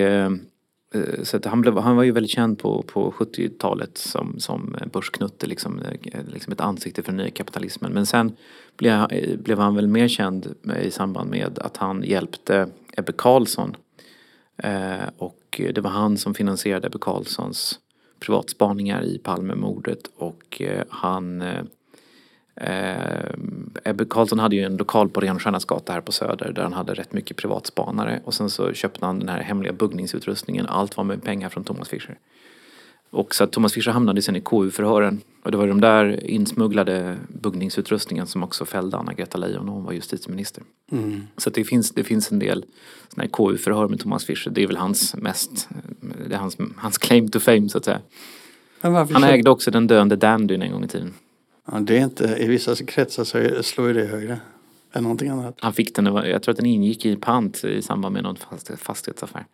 Eh, 0.94 1.22
så 1.22 1.36
att 1.36 1.44
han, 1.44 1.60
blev, 1.60 1.78
han 1.78 1.96
var 1.96 2.02
ju 2.02 2.12
väldigt 2.12 2.30
känd 2.30 2.58
på, 2.58 2.82
på 2.82 3.10
70-talet 3.10 3.98
som, 3.98 4.40
som 4.40 4.76
börsknutte, 4.92 5.46
liksom, 5.46 5.78
eh, 5.78 6.20
liksom 6.32 6.52
ett 6.52 6.60
ansikte 6.60 7.02
för 7.02 7.12
den 7.12 7.16
nya 7.16 7.30
kapitalismen. 7.30 7.92
Men 7.92 8.06
sen 8.06 8.36
blev, 8.76 8.92
eh, 8.92 9.38
blev 9.38 9.58
han 9.58 9.74
väl 9.74 9.88
mer 9.88 10.08
känd 10.08 10.54
i 10.82 10.90
samband 10.90 11.30
med 11.30 11.58
att 11.58 11.76
han 11.76 12.02
hjälpte 12.02 12.68
Ebbe 12.96 13.12
Carlsson. 13.12 13.76
Eh, 14.56 15.08
och 15.18 15.60
det 15.74 15.80
var 15.80 15.90
han 15.90 16.16
som 16.16 16.34
finansierade 16.34 16.86
Ebbe 16.86 16.98
Carlssons 17.00 17.80
privatspaningar 18.20 19.02
i 19.04 19.18
Palmemordet 19.18 20.10
och 20.16 20.62
eh, 20.62 20.84
han 20.88 21.42
eh, 21.42 21.64
Eh, 22.60 23.30
Ebbe 23.84 24.04
Carlsson 24.04 24.38
hade 24.38 24.56
ju 24.56 24.62
en 24.62 24.76
lokal 24.76 25.08
på 25.08 25.20
Renstjärnas 25.20 25.64
gata 25.64 25.92
här 25.92 26.00
på 26.00 26.12
Söder 26.12 26.52
där 26.52 26.62
han 26.62 26.72
hade 26.72 26.94
rätt 26.94 27.12
mycket 27.12 27.36
privatspanare 27.36 28.20
och 28.24 28.34
sen 28.34 28.50
så 28.50 28.72
köpte 28.72 29.06
han 29.06 29.18
den 29.18 29.28
här 29.28 29.40
hemliga 29.40 29.72
buggningsutrustningen. 29.72 30.66
Allt 30.66 30.96
var 30.96 31.04
med 31.04 31.22
pengar 31.22 31.48
från 31.48 31.64
Thomas 31.64 31.88
Fischer. 31.88 32.18
Och 33.10 33.34
så 33.34 33.44
att 33.44 33.52
Thomas 33.52 33.72
Fischer 33.72 33.90
hamnade 33.90 34.22
sen 34.22 34.36
i 34.36 34.40
KU-förhören 34.40 35.20
och 35.42 35.50
det 35.50 35.56
var 35.56 35.66
de 35.66 35.80
där 35.80 36.26
insmugglade 36.26 37.16
buggningsutrustningen 37.28 38.26
som 38.26 38.42
också 38.42 38.64
fällde 38.64 38.96
Anna-Greta 38.96 39.38
Leijon 39.38 39.66
när 39.66 39.72
hon 39.72 39.84
var 39.84 39.92
justitieminister. 39.92 40.62
Mm. 40.92 41.26
Så 41.36 41.50
det 41.50 41.64
finns, 41.64 41.90
det 41.90 42.04
finns 42.04 42.32
en 42.32 42.38
del 42.38 42.64
KU-förhör 43.32 43.88
med 43.88 44.00
Thomas 44.00 44.24
Fischer. 44.24 44.50
Det 44.50 44.62
är 44.62 44.66
väl 44.66 44.76
hans 44.76 45.16
mest, 45.16 45.68
det 46.28 46.34
är 46.34 46.38
hans, 46.38 46.56
hans 46.76 46.98
claim 46.98 47.28
to 47.28 47.40
fame 47.40 47.68
så 47.68 47.78
att 47.78 47.84
säga. 47.84 48.00
Han 48.80 49.24
ägde 49.24 49.50
också 49.50 49.70
den 49.70 49.86
döende 49.86 50.16
dandyn 50.16 50.62
en 50.62 50.72
gång 50.72 50.84
i 50.84 50.88
tiden. 50.88 51.14
Ja, 51.72 51.78
det 51.80 51.98
är 51.98 52.04
inte, 52.04 52.36
I 52.38 52.46
vissa 52.46 52.74
kretsar 52.74 53.24
så 53.24 53.62
slår 53.62 53.88
ju 53.88 53.94
det 53.94 54.04
högre 54.04 54.40
än 54.92 55.02
någonting 55.02 55.28
annat. 55.28 55.56
Han 55.60 55.72
fick 55.72 55.94
den, 55.94 56.06
jag 56.06 56.42
tror 56.42 56.52
att 56.52 56.56
den 56.56 56.66
ingick 56.66 57.06
i 57.06 57.16
pant 57.16 57.64
i 57.64 57.82
samband 57.82 58.12
med 58.12 58.22
någon 58.22 58.36
fastighetsaffär. 58.76 59.46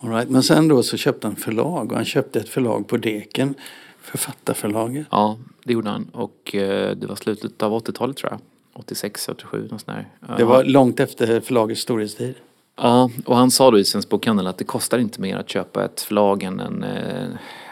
All 0.00 0.10
right. 0.10 0.30
Men 0.30 0.42
sen 0.42 0.68
då 0.68 0.82
så 0.82 0.96
köpte 0.96 1.26
han 1.26 1.36
förlag 1.36 1.90
och 1.90 1.96
han 1.96 2.04
köpte 2.04 2.40
ett 2.40 2.48
förlag 2.48 2.88
på 2.88 2.96
Deken, 2.96 3.54
Författarförlaget. 4.00 5.06
Ja, 5.10 5.38
det 5.64 5.72
gjorde 5.72 5.90
han 5.90 6.08
och 6.12 6.54
eh, 6.54 6.96
det 6.96 7.06
var 7.06 7.16
slutet 7.16 7.62
av 7.62 7.72
80-talet 7.72 8.16
tror 8.16 8.32
jag. 8.32 8.40
86, 8.72 9.28
87 9.28 9.60
något 9.62 9.68
sånt 9.68 9.86
där. 9.86 10.36
Det 10.36 10.44
var 10.44 10.64
långt 10.64 11.00
efter 11.00 11.40
förlagets 11.40 11.80
storhetstid. 11.80 12.34
Ja, 12.76 13.10
och 13.24 13.36
han 13.36 13.50
sa 13.50 13.70
då 13.70 13.78
i 13.78 13.84
Svensk 13.84 14.08
Bokhandel 14.08 14.46
att 14.46 14.58
det 14.58 14.64
kostar 14.64 14.98
inte 14.98 15.20
mer 15.20 15.36
att 15.36 15.48
köpa 15.48 15.84
ett 15.84 16.00
förlag 16.00 16.42
än 16.42 16.60
en, 16.60 16.84
eh, 16.84 17.28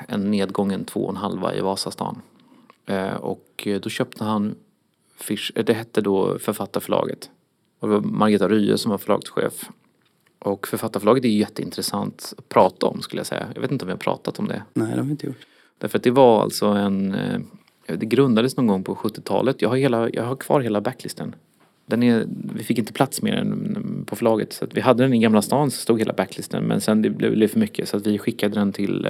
en 0.08 0.30
nedgången 0.30 0.84
två 0.84 1.00
och 1.00 1.10
en 1.10 1.16
halva 1.16 1.54
i 1.54 1.60
Vasastan. 1.60 2.22
Eh, 2.86 3.14
och 3.14 3.68
då 3.80 3.88
köpte 3.88 4.24
han, 4.24 4.54
Fish, 5.16 5.52
eh, 5.54 5.64
det 5.64 5.74
hette 5.74 6.00
då 6.00 6.38
Författarförlaget. 6.38 7.30
Och 7.78 7.88
det 7.88 7.94
var 7.94 8.00
Margareta 8.00 8.48
Rye 8.48 8.78
som 8.78 8.90
var 8.90 8.98
förlagschef. 8.98 9.70
Och 10.38 10.66
Författarförlaget 10.66 11.24
är 11.24 11.28
jätteintressant 11.28 12.34
att 12.38 12.48
prata 12.48 12.86
om 12.86 13.02
skulle 13.02 13.20
jag 13.20 13.26
säga. 13.26 13.48
Jag 13.54 13.62
vet 13.62 13.70
inte 13.70 13.84
om 13.84 13.86
vi 13.86 13.92
har 13.92 13.98
pratat 13.98 14.38
om 14.38 14.48
det. 14.48 14.62
Nej, 14.74 14.90
det 14.90 14.96
har 14.96 15.04
vi 15.04 15.10
inte 15.10 15.26
gjort. 15.26 15.46
Därför 15.78 15.98
att 15.98 16.04
det 16.04 16.10
var 16.10 16.42
alltså 16.42 16.66
en, 16.66 17.14
eh, 17.14 17.40
det 17.86 18.06
grundades 18.06 18.56
någon 18.56 18.66
gång 18.66 18.84
på 18.84 18.94
70-talet. 18.94 19.62
Jag 19.62 19.68
har, 19.68 19.76
hela, 19.76 20.10
jag 20.10 20.24
har 20.24 20.36
kvar 20.36 20.60
hela 20.60 20.80
backlisten. 20.80 21.34
Den 21.86 22.02
är, 22.02 22.26
vi 22.54 22.64
fick 22.64 22.78
inte 22.78 22.92
plats 22.92 23.22
med 23.22 23.32
den 23.36 24.04
på 24.06 24.16
förlaget. 24.16 24.52
Så 24.52 24.66
vi 24.72 24.80
hade 24.80 25.02
den 25.02 25.14
i 25.14 25.18
Gamla 25.18 25.42
stan 25.42 25.70
så 25.70 25.78
stod 25.78 25.98
hela 25.98 26.12
backlisten. 26.12 26.64
Men 26.64 26.80
sen 26.80 27.02
det 27.02 27.10
blev 27.10 27.38
det 27.38 27.48
för 27.48 27.60
mycket 27.60 27.88
så 27.88 27.96
att 27.96 28.06
vi 28.06 28.18
skickade 28.18 28.54
den 28.54 28.72
till 28.72 29.08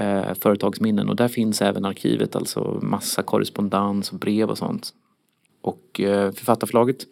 eh, 0.00 0.34
företagsminnen 0.34 1.08
och 1.08 1.16
där 1.16 1.28
finns 1.28 1.62
även 1.62 1.84
arkivet, 1.84 2.36
alltså 2.36 2.78
massa 2.82 3.22
korrespondens 3.22 4.12
och 4.12 4.18
brev 4.18 4.50
och 4.50 4.58
sånt. 4.58 4.94
Och 5.62 6.00
eh, 6.00 6.32
författarförlaget 6.32 7.06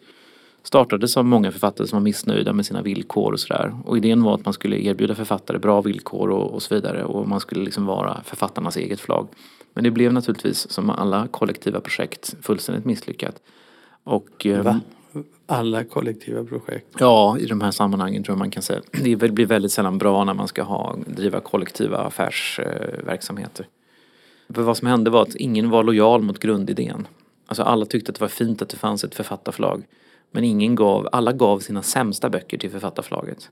startades 0.63 1.17
av 1.17 1.25
många 1.25 1.51
författare 1.51 1.87
som 1.87 1.95
var 1.95 2.03
missnöjda 2.03 2.53
med 2.53 2.65
sina 2.65 2.81
villkor 2.81 3.33
och 3.33 3.39
sådär. 3.39 3.75
Och 3.85 3.97
idén 3.97 4.23
var 4.23 4.33
att 4.33 4.45
man 4.45 4.53
skulle 4.53 4.77
erbjuda 4.77 5.15
författare 5.15 5.57
bra 5.57 5.81
villkor 5.81 6.29
och, 6.29 6.53
och 6.53 6.61
så 6.61 6.75
vidare 6.75 7.03
och 7.03 7.27
man 7.27 7.39
skulle 7.39 7.63
liksom 7.63 7.85
vara 7.85 8.21
författarnas 8.23 8.77
eget 8.77 8.99
förlag. 8.99 9.27
Men 9.73 9.83
det 9.83 9.91
blev 9.91 10.13
naturligtvis 10.13 10.71
som 10.71 10.89
alla 10.89 11.27
kollektiva 11.27 11.79
projekt 11.79 12.35
fullständigt 12.41 12.85
misslyckat. 12.85 13.41
Och, 14.03 14.45
eh, 14.45 14.63
Va? 14.63 14.79
Alla 15.49 15.83
kollektiva 15.83 16.43
projekt. 16.43 16.87
Ja, 16.99 17.37
i 17.39 17.45
de 17.45 17.61
här 17.61 17.71
sammanhangen 17.71 18.23
tror 18.23 18.33
jag 18.33 18.39
man 18.39 18.51
kan 18.51 18.63
säga. 18.63 18.81
Det 18.91 19.15
blir 19.15 19.45
väldigt 19.45 19.71
sällan 19.71 19.97
bra 19.97 20.23
när 20.23 20.33
man 20.33 20.47
ska 20.47 20.63
ha, 20.63 20.95
driva 21.07 21.39
kollektiva 21.39 21.97
affärsverksamheter. 21.97 23.65
För 24.53 24.61
vad 24.61 24.77
som 24.77 24.87
hände 24.87 25.09
var 25.09 25.21
att 25.21 25.35
ingen 25.35 25.69
var 25.69 25.83
lojal 25.83 26.21
mot 26.21 26.39
grundidén. 26.39 27.07
Alltså 27.47 27.63
alla 27.63 27.85
tyckte 27.85 28.11
att 28.11 28.15
det 28.15 28.21
var 28.21 28.27
fint 28.27 28.61
att 28.61 28.69
det 28.69 28.77
fanns 28.77 29.03
ett 29.03 29.15
författarförlag. 29.15 29.83
Men 30.31 30.43
ingen 30.43 30.75
gav, 30.75 31.09
alla 31.11 31.31
gav 31.31 31.59
sina 31.59 31.81
sämsta 31.81 32.29
böcker 32.29 32.57
till 32.57 32.71
författarförlaget. 32.71 33.49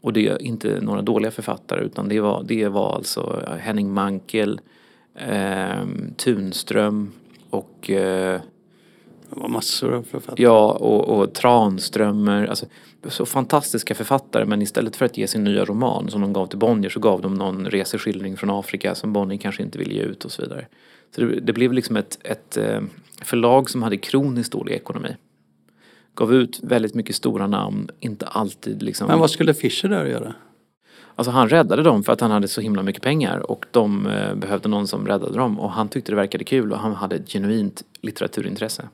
Och 0.00 0.12
det 0.12 0.28
är 0.28 0.42
inte 0.42 0.80
några 0.80 1.02
dåliga 1.02 1.30
författare 1.30 1.84
utan 1.84 2.08
det 2.08 2.20
var, 2.20 2.42
det 2.42 2.68
var 2.68 2.94
alltså 2.94 3.42
eh, 3.46 3.56
Henning 3.56 3.92
Mankel, 3.92 4.60
eh, 5.14 5.86
Tunström 6.16 7.12
och 7.50 7.90
eh, 7.90 8.40
det 9.30 9.40
var 9.40 9.48
massor 9.48 9.94
av 9.94 10.02
författare. 10.02 10.42
Ja, 10.42 10.72
och, 10.72 11.18
och 11.18 11.34
Tranströmer. 11.34 12.46
Alltså, 12.46 12.66
så 13.08 13.26
fantastiska 13.26 13.94
författare 13.94 14.44
men 14.44 14.62
istället 14.62 14.96
för 14.96 15.04
att 15.04 15.16
ge 15.16 15.26
sin 15.26 15.44
nya 15.44 15.64
roman 15.64 16.10
som 16.10 16.20
de 16.20 16.32
gav 16.32 16.46
till 16.46 16.58
Bonnier 16.58 16.90
så 16.90 17.00
gav 17.00 17.20
de 17.22 17.34
någon 17.34 17.66
reseskildring 17.66 18.36
från 18.36 18.50
Afrika 18.50 18.94
som 18.94 19.12
Bonnier 19.12 19.38
kanske 19.38 19.62
inte 19.62 19.78
ville 19.78 19.94
ge 19.94 20.02
ut 20.02 20.24
och 20.24 20.32
så 20.32 20.42
vidare. 20.42 20.66
Så 21.14 21.20
det, 21.20 21.40
det 21.40 21.52
blev 21.52 21.72
liksom 21.72 21.96
ett, 21.96 22.18
ett 22.22 22.56
eh, 22.56 22.80
förlag 23.22 23.70
som 23.70 23.82
hade 23.82 23.96
kroniskt 23.96 24.52
dålig 24.52 24.72
ekonomi. 24.72 25.16
Gav 26.14 26.34
ut 26.34 26.60
väldigt 26.62 26.94
mycket 26.94 27.16
stora 27.16 27.46
namn, 27.46 27.90
inte 28.00 28.26
alltid 28.26 28.82
liksom... 28.82 29.06
Men 29.06 29.18
vad 29.18 29.30
skulle 29.30 29.54
Fischer 29.54 29.88
där 29.88 30.06
göra? 30.06 30.34
Alltså 31.14 31.30
han 31.30 31.48
räddade 31.48 31.82
dem 31.82 32.02
för 32.02 32.12
att 32.12 32.20
han 32.20 32.30
hade 32.30 32.48
så 32.48 32.60
himla 32.60 32.82
mycket 32.82 33.02
pengar 33.02 33.50
och 33.50 33.66
de 33.70 34.06
eh, 34.06 34.34
behövde 34.34 34.68
någon 34.68 34.86
som 34.86 35.06
räddade 35.06 35.38
dem 35.38 35.60
och 35.60 35.70
han 35.70 35.88
tyckte 35.88 36.12
det 36.12 36.16
verkade 36.16 36.44
kul 36.44 36.72
och 36.72 36.78
han 36.78 36.94
hade 36.94 37.16
ett 37.16 37.32
genuint 37.32 37.84
litteraturintresse. 38.00 38.88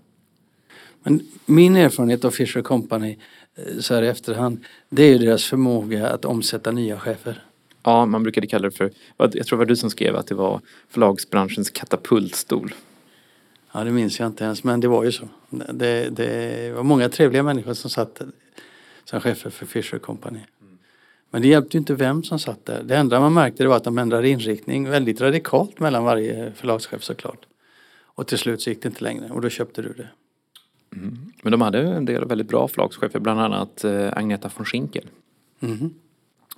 Men 1.05 1.21
min 1.47 1.77
erfarenhet 1.77 2.25
av 2.25 2.31
Fisher 2.31 2.62
Company 2.62 3.19
eh, 3.55 3.79
så 3.81 3.95
här 3.95 4.03
i 4.03 4.09
efterhand, 4.09 4.64
det 4.88 5.03
är 5.03 5.09
ju 5.09 5.19
deras 5.19 5.45
förmåga 5.45 6.09
att 6.09 6.25
omsätta 6.25 6.71
nya 6.71 6.99
chefer. 6.99 7.45
Ja, 7.83 8.07
man 8.07 8.23
brukade 8.23 8.47
kalla 8.47 8.69
det 8.69 8.77
för, 8.77 8.90
jag 9.17 9.33
tror 9.33 9.45
det 9.45 9.57
var 9.57 9.64
du 9.64 9.77
som 9.77 9.90
skrev 9.90 10.17
att 10.17 10.27
det 10.27 10.35
var 10.35 10.61
förlagsbranschens 10.88 11.71
katapultstol. 11.71 12.75
Ja, 13.73 13.85
det 13.85 13.90
minns 13.90 14.21
jag 14.21 14.27
inte 14.27 14.45
ens, 14.45 14.64
men 14.64 14.81
det 14.81 14.88
var 14.88 15.05
ju 15.05 15.12
så. 15.12 15.29
Det, 15.51 16.09
det 16.11 16.73
var 16.77 16.83
många 16.83 17.09
trevliga 17.09 17.43
människor 17.43 17.75
som 17.75 17.90
satt 17.90 18.23
som 19.05 19.21
chefer 19.21 19.51
för 19.51 19.67
Fisher 19.67 19.99
Company. 19.99 20.40
Men 21.31 21.43
det 21.43 21.49
hjälpte 21.49 21.77
ju 21.77 21.79
inte 21.79 21.95
vem 21.95 22.23
som 22.23 22.38
satt 22.38 22.67
där. 22.67 22.83
Det 22.83 22.97
enda 22.97 23.21
man 23.21 23.33
märkte 23.35 23.67
var 23.67 23.77
att 23.77 23.85
de 23.85 23.99
ändrade 23.99 24.29
inriktning 24.29 24.90
väldigt 24.90 25.21
radikalt 25.21 25.81
mellan 25.81 26.05
varje 26.05 26.53
förlagschef 26.53 27.03
såklart. 27.05 27.47
Och 28.05 28.27
till 28.27 28.38
slut 28.38 28.62
så 28.62 28.71
gick 28.71 28.83
det 28.83 28.88
inte 28.88 29.05
längre 29.05 29.31
och 29.31 29.40
då 29.40 29.49
köpte 29.49 29.83
du 29.83 29.93
det. 29.93 30.09
Mm. 30.96 31.33
Men 31.42 31.50
de 31.50 31.61
hade 31.61 31.80
en 31.80 32.04
del 32.04 32.24
väldigt 32.24 32.48
bra 32.48 32.68
förlagschefer, 32.68 33.20
bland 33.20 33.40
annat 33.40 33.85
eh, 33.85 34.12
Agneta 34.12 34.50
von 34.57 34.66
Schinkel. 34.66 35.09
Mm. 35.61 35.94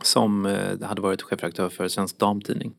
Som 0.03 0.47
eh, 0.47 0.81
hade 0.83 1.01
varit 1.01 1.23
chefredaktör 1.23 1.69
för 1.69 1.89
Svensk 1.89 2.19
Damtidning. 2.19 2.75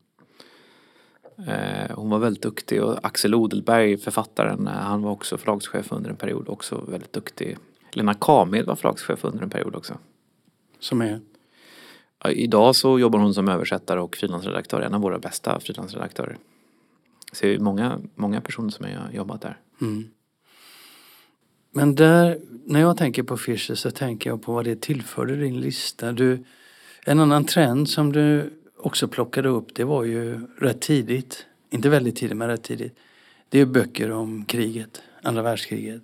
Eh, 1.46 1.96
hon 1.96 2.10
var 2.10 2.18
väldigt 2.18 2.42
duktig 2.42 2.82
och 2.82 2.98
Axel 3.02 3.34
Odelberg, 3.34 3.96
författaren, 3.96 4.66
han 4.66 5.02
var 5.02 5.10
också 5.10 5.38
förlagschef 5.38 5.92
under 5.92 6.10
en 6.10 6.16
period, 6.16 6.48
också 6.48 6.84
väldigt 6.88 7.12
duktig. 7.12 7.58
Lena 7.92 8.14
Kamed 8.14 8.66
var 8.66 8.76
förlagschef 8.76 9.24
under 9.24 9.42
en 9.42 9.50
period 9.50 9.74
också. 9.74 9.98
Som 10.78 11.00
är? 11.00 11.20
Idag 12.28 12.76
så 12.76 12.98
jobbar 12.98 13.18
hon 13.18 13.34
som 13.34 13.48
översättare 13.48 14.00
och 14.00 14.16
frilansredaktör, 14.16 14.80
en 14.80 14.94
av 14.94 15.00
våra 15.00 15.18
bästa 15.18 15.60
frilansredaktörer. 15.60 16.38
Så 17.32 17.46
det 17.46 17.54
är 17.54 17.58
många, 17.58 18.00
många 18.14 18.40
personer 18.40 18.70
som 18.70 18.84
har 18.84 19.10
jobbat 19.12 19.40
där. 19.40 19.58
Mm. 19.80 20.04
Men 21.70 21.94
där, 21.94 22.38
när 22.64 22.80
jag 22.80 22.96
tänker 22.96 23.22
på 23.22 23.36
Fischer 23.36 23.74
så 23.74 23.90
tänker 23.90 24.30
jag 24.30 24.42
på 24.42 24.52
vad 24.52 24.64
det 24.64 24.80
tillförde 24.80 25.36
din 25.36 25.60
lista. 25.60 26.12
Du, 26.12 26.44
en 27.04 27.20
annan 27.20 27.44
trend 27.44 27.88
som 27.88 28.12
du 28.12 28.50
också 28.76 29.08
plockade 29.08 29.48
upp 29.48 29.74
det 29.74 29.84
var 29.84 30.04
ju 30.04 30.40
rätt 30.58 30.80
tidigt, 30.80 31.46
inte 31.70 31.88
väldigt 31.88 32.16
tidigt 32.16 32.36
men 32.36 32.48
rätt 32.48 32.62
tidigt. 32.62 32.96
Det 33.48 33.60
är 33.60 33.66
böcker 33.66 34.10
om 34.10 34.44
kriget, 34.44 35.02
andra 35.22 35.42
världskriget. 35.42 36.02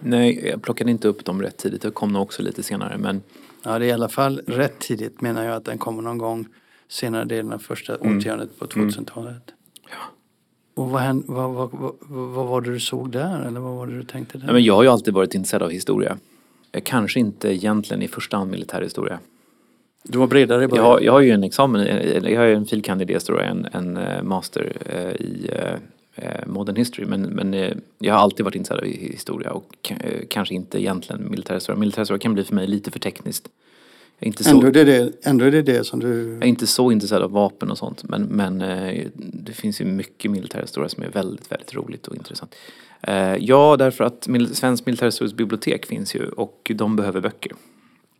Nej, 0.00 0.48
jag 0.48 0.62
plockade 0.62 0.90
inte 0.90 1.08
upp 1.08 1.24
dem 1.24 1.42
rätt 1.42 1.56
tidigt. 1.56 1.82
Det 1.82 1.90
kom 1.90 2.12
nog 2.12 2.22
också 2.22 2.42
lite 2.42 2.62
senare 2.62 2.98
men... 2.98 3.22
Ja, 3.62 3.78
det 3.78 3.84
är 3.84 3.88
i 3.88 3.92
alla 3.92 4.08
fall 4.08 4.40
rätt 4.46 4.78
tidigt 4.78 5.20
menar 5.20 5.44
jag 5.44 5.56
att 5.56 5.64
den 5.64 5.78
kommer 5.78 6.02
någon 6.02 6.18
gång 6.18 6.46
senare 6.88 7.24
delen 7.24 7.52
av 7.52 7.58
första 7.58 7.96
mm. 7.96 8.16
årtiondet 8.16 8.58
på 8.58 8.66
2000-talet. 8.66 9.26
Mm. 9.26 9.90
Ja. 9.90 10.15
Och 10.76 10.90
vad, 10.90 11.22
vad, 11.26 11.50
vad, 11.54 11.70
vad, 11.72 11.92
vad 12.08 12.46
var 12.46 12.60
det 12.60 12.72
du 12.72 12.80
såg 12.80 13.10
där? 13.10 13.46
Eller 13.46 13.60
vad 13.60 13.76
var 13.76 13.86
det 13.86 13.96
du 13.96 14.02
tänkte 14.04 14.38
där? 14.38 14.44
Nej, 14.46 14.54
men 14.54 14.64
jag 14.64 14.74
har 14.74 14.82
ju 14.82 14.88
alltid 14.88 15.14
varit 15.14 15.34
intresserad 15.34 15.62
av 15.62 15.70
historia. 15.70 16.18
Kanske 16.82 17.20
inte 17.20 17.54
egentligen 17.54 18.02
i 18.02 18.08
första 18.08 18.36
hand 18.36 18.50
militärhistoria. 18.50 19.18
Du 20.02 20.18
var 20.18 20.26
bredare 20.26 20.60
i 20.60 20.62
Jag 20.62 20.70
början? 20.70 20.86
har, 20.86 21.00
jag 21.00 21.12
har 21.12 21.20
ju 21.20 21.30
en 21.30 21.44
examen, 21.44 21.86
jag 22.24 22.40
har 22.40 22.46
ju 22.46 22.54
en 22.54 22.66
filkand 22.66 23.00
i 23.00 23.04
idéhistoria, 23.04 23.44
en, 23.44 23.66
en 23.72 23.96
eh, 23.96 24.22
master 24.22 24.72
eh, 24.86 25.10
i 25.26 25.50
eh, 26.14 26.46
modern 26.46 26.76
history. 26.76 27.06
Men, 27.06 27.22
men 27.22 27.54
jag 27.98 28.14
har 28.14 28.20
alltid 28.20 28.44
varit 28.44 28.54
intresserad 28.56 28.80
av 28.80 28.86
hi- 28.86 29.12
historia 29.12 29.50
och 29.52 29.64
ka- 29.82 30.26
kanske 30.30 30.54
inte 30.54 30.80
egentligen 30.82 31.30
militärhistoria. 31.30 31.78
Militärhistoria 31.78 32.18
kan 32.18 32.34
bli 32.34 32.44
för 32.44 32.54
mig 32.54 32.66
lite 32.66 32.90
för 32.90 32.98
tekniskt. 32.98 33.48
Inte 34.20 34.44
så, 34.44 34.50
Ändå, 34.50 34.66
är 34.66 34.70
det 34.70 34.84
det, 34.84 35.12
ändå 35.22 35.44
är 35.44 35.50
det 35.50 35.62
det 35.62 35.84
som 35.84 36.00
du... 36.00 36.32
jag 36.32 36.42
är 36.42 36.46
inte 36.46 36.66
så 36.66 36.92
intresserad 36.92 37.22
av 37.22 37.30
vapen 37.30 37.70
och 37.70 37.78
sånt. 37.78 38.04
Men, 38.04 38.22
men 38.22 38.60
eh, 38.60 39.06
det 39.14 39.52
finns 39.52 39.80
ju 39.80 39.84
mycket 39.84 40.30
militärhistoria 40.30 40.88
som 40.88 41.02
är 41.02 41.08
väldigt, 41.08 41.52
väldigt 41.52 41.74
roligt 41.74 42.06
och 42.06 42.16
intressant. 42.16 42.54
Eh, 43.00 43.36
ja, 43.36 43.76
därför 43.76 44.04
att 44.04 44.28
Svensk 44.52 44.86
militärhistoriskt 44.86 45.36
bibliotek 45.36 45.86
finns 45.86 46.14
ju 46.14 46.28
och 46.28 46.72
de 46.74 46.96
behöver 46.96 47.20
böcker. 47.20 47.52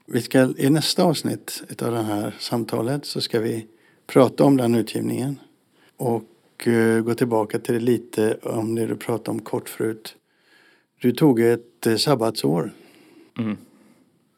Vi 0.07 0.23
ska, 0.23 0.49
I 0.57 0.71
nästa 0.71 1.03
avsnitt 1.03 1.63
av 1.83 1.93
det 1.93 2.03
här 2.03 2.35
samtalet 2.39 3.07
så 3.07 3.21
ska 3.21 3.41
vi 3.41 3.67
prata 4.07 4.45
om 4.45 4.57
den 4.57 4.75
utgivningen. 4.75 5.39
Och 5.97 6.69
eh, 6.69 7.01
gå 7.01 7.15
tillbaka 7.15 7.59
till 7.59 7.75
det 7.75 7.81
lite 7.81 8.39
om 8.43 8.75
det 8.75 8.87
du 8.87 8.97
pratade 8.97 9.31
om 9.31 9.41
kort 9.41 9.69
förut. 9.69 10.15
Du 11.01 11.13
tog 11.13 11.41
ett 11.41 11.87
sabbatsår. 11.99 12.73
Mm. 13.39 13.57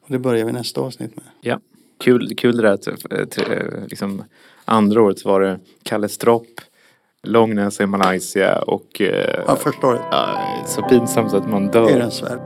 Det 0.09 0.19
börjar 0.19 0.45
vi 0.45 0.51
nästa 0.51 0.81
avsnitt 0.81 1.15
med. 1.15 1.25
Ja, 1.41 1.59
kul, 1.99 2.35
kul 2.37 2.57
det 2.57 2.63
där 2.63 2.73
att 2.73 2.87
eh, 2.87 3.53
eh, 3.57 3.63
liksom, 3.87 4.23
andra 4.65 5.01
året 5.01 5.25
var 5.25 5.41
det 5.41 5.59
Kalle 5.83 6.09
Stropp, 6.09 6.47
Långnäs 7.23 7.79
i 7.81 7.85
Malaysia 7.85 8.61
och 8.61 9.01
eh, 9.01 9.43
Ja, 9.47 9.55
första 9.55 9.87
året. 9.87 10.01
så 10.69 10.81
pinsamt 10.81 11.33
att 11.33 11.49
man 11.49 11.67
dör. 11.67 11.89
Ehrensvärd. 11.89 12.39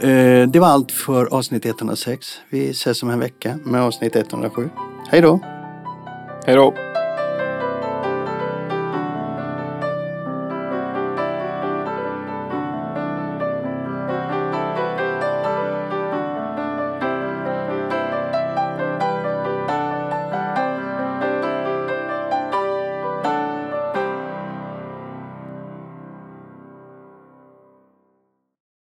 Eh, 0.00 0.48
Det 0.48 0.58
var 0.60 0.68
allt 0.68 0.92
för 0.92 1.26
avsnitt 1.34 1.66
106. 1.66 2.26
Vi 2.50 2.70
ses 2.70 3.02
om 3.02 3.10
en 3.10 3.20
vecka 3.20 3.58
med 3.64 3.82
avsnitt 3.82 4.16
107. 4.16 4.68
Hej 5.08 5.20
då! 5.20 5.40
Hej 6.46 6.56
då! 6.56 6.74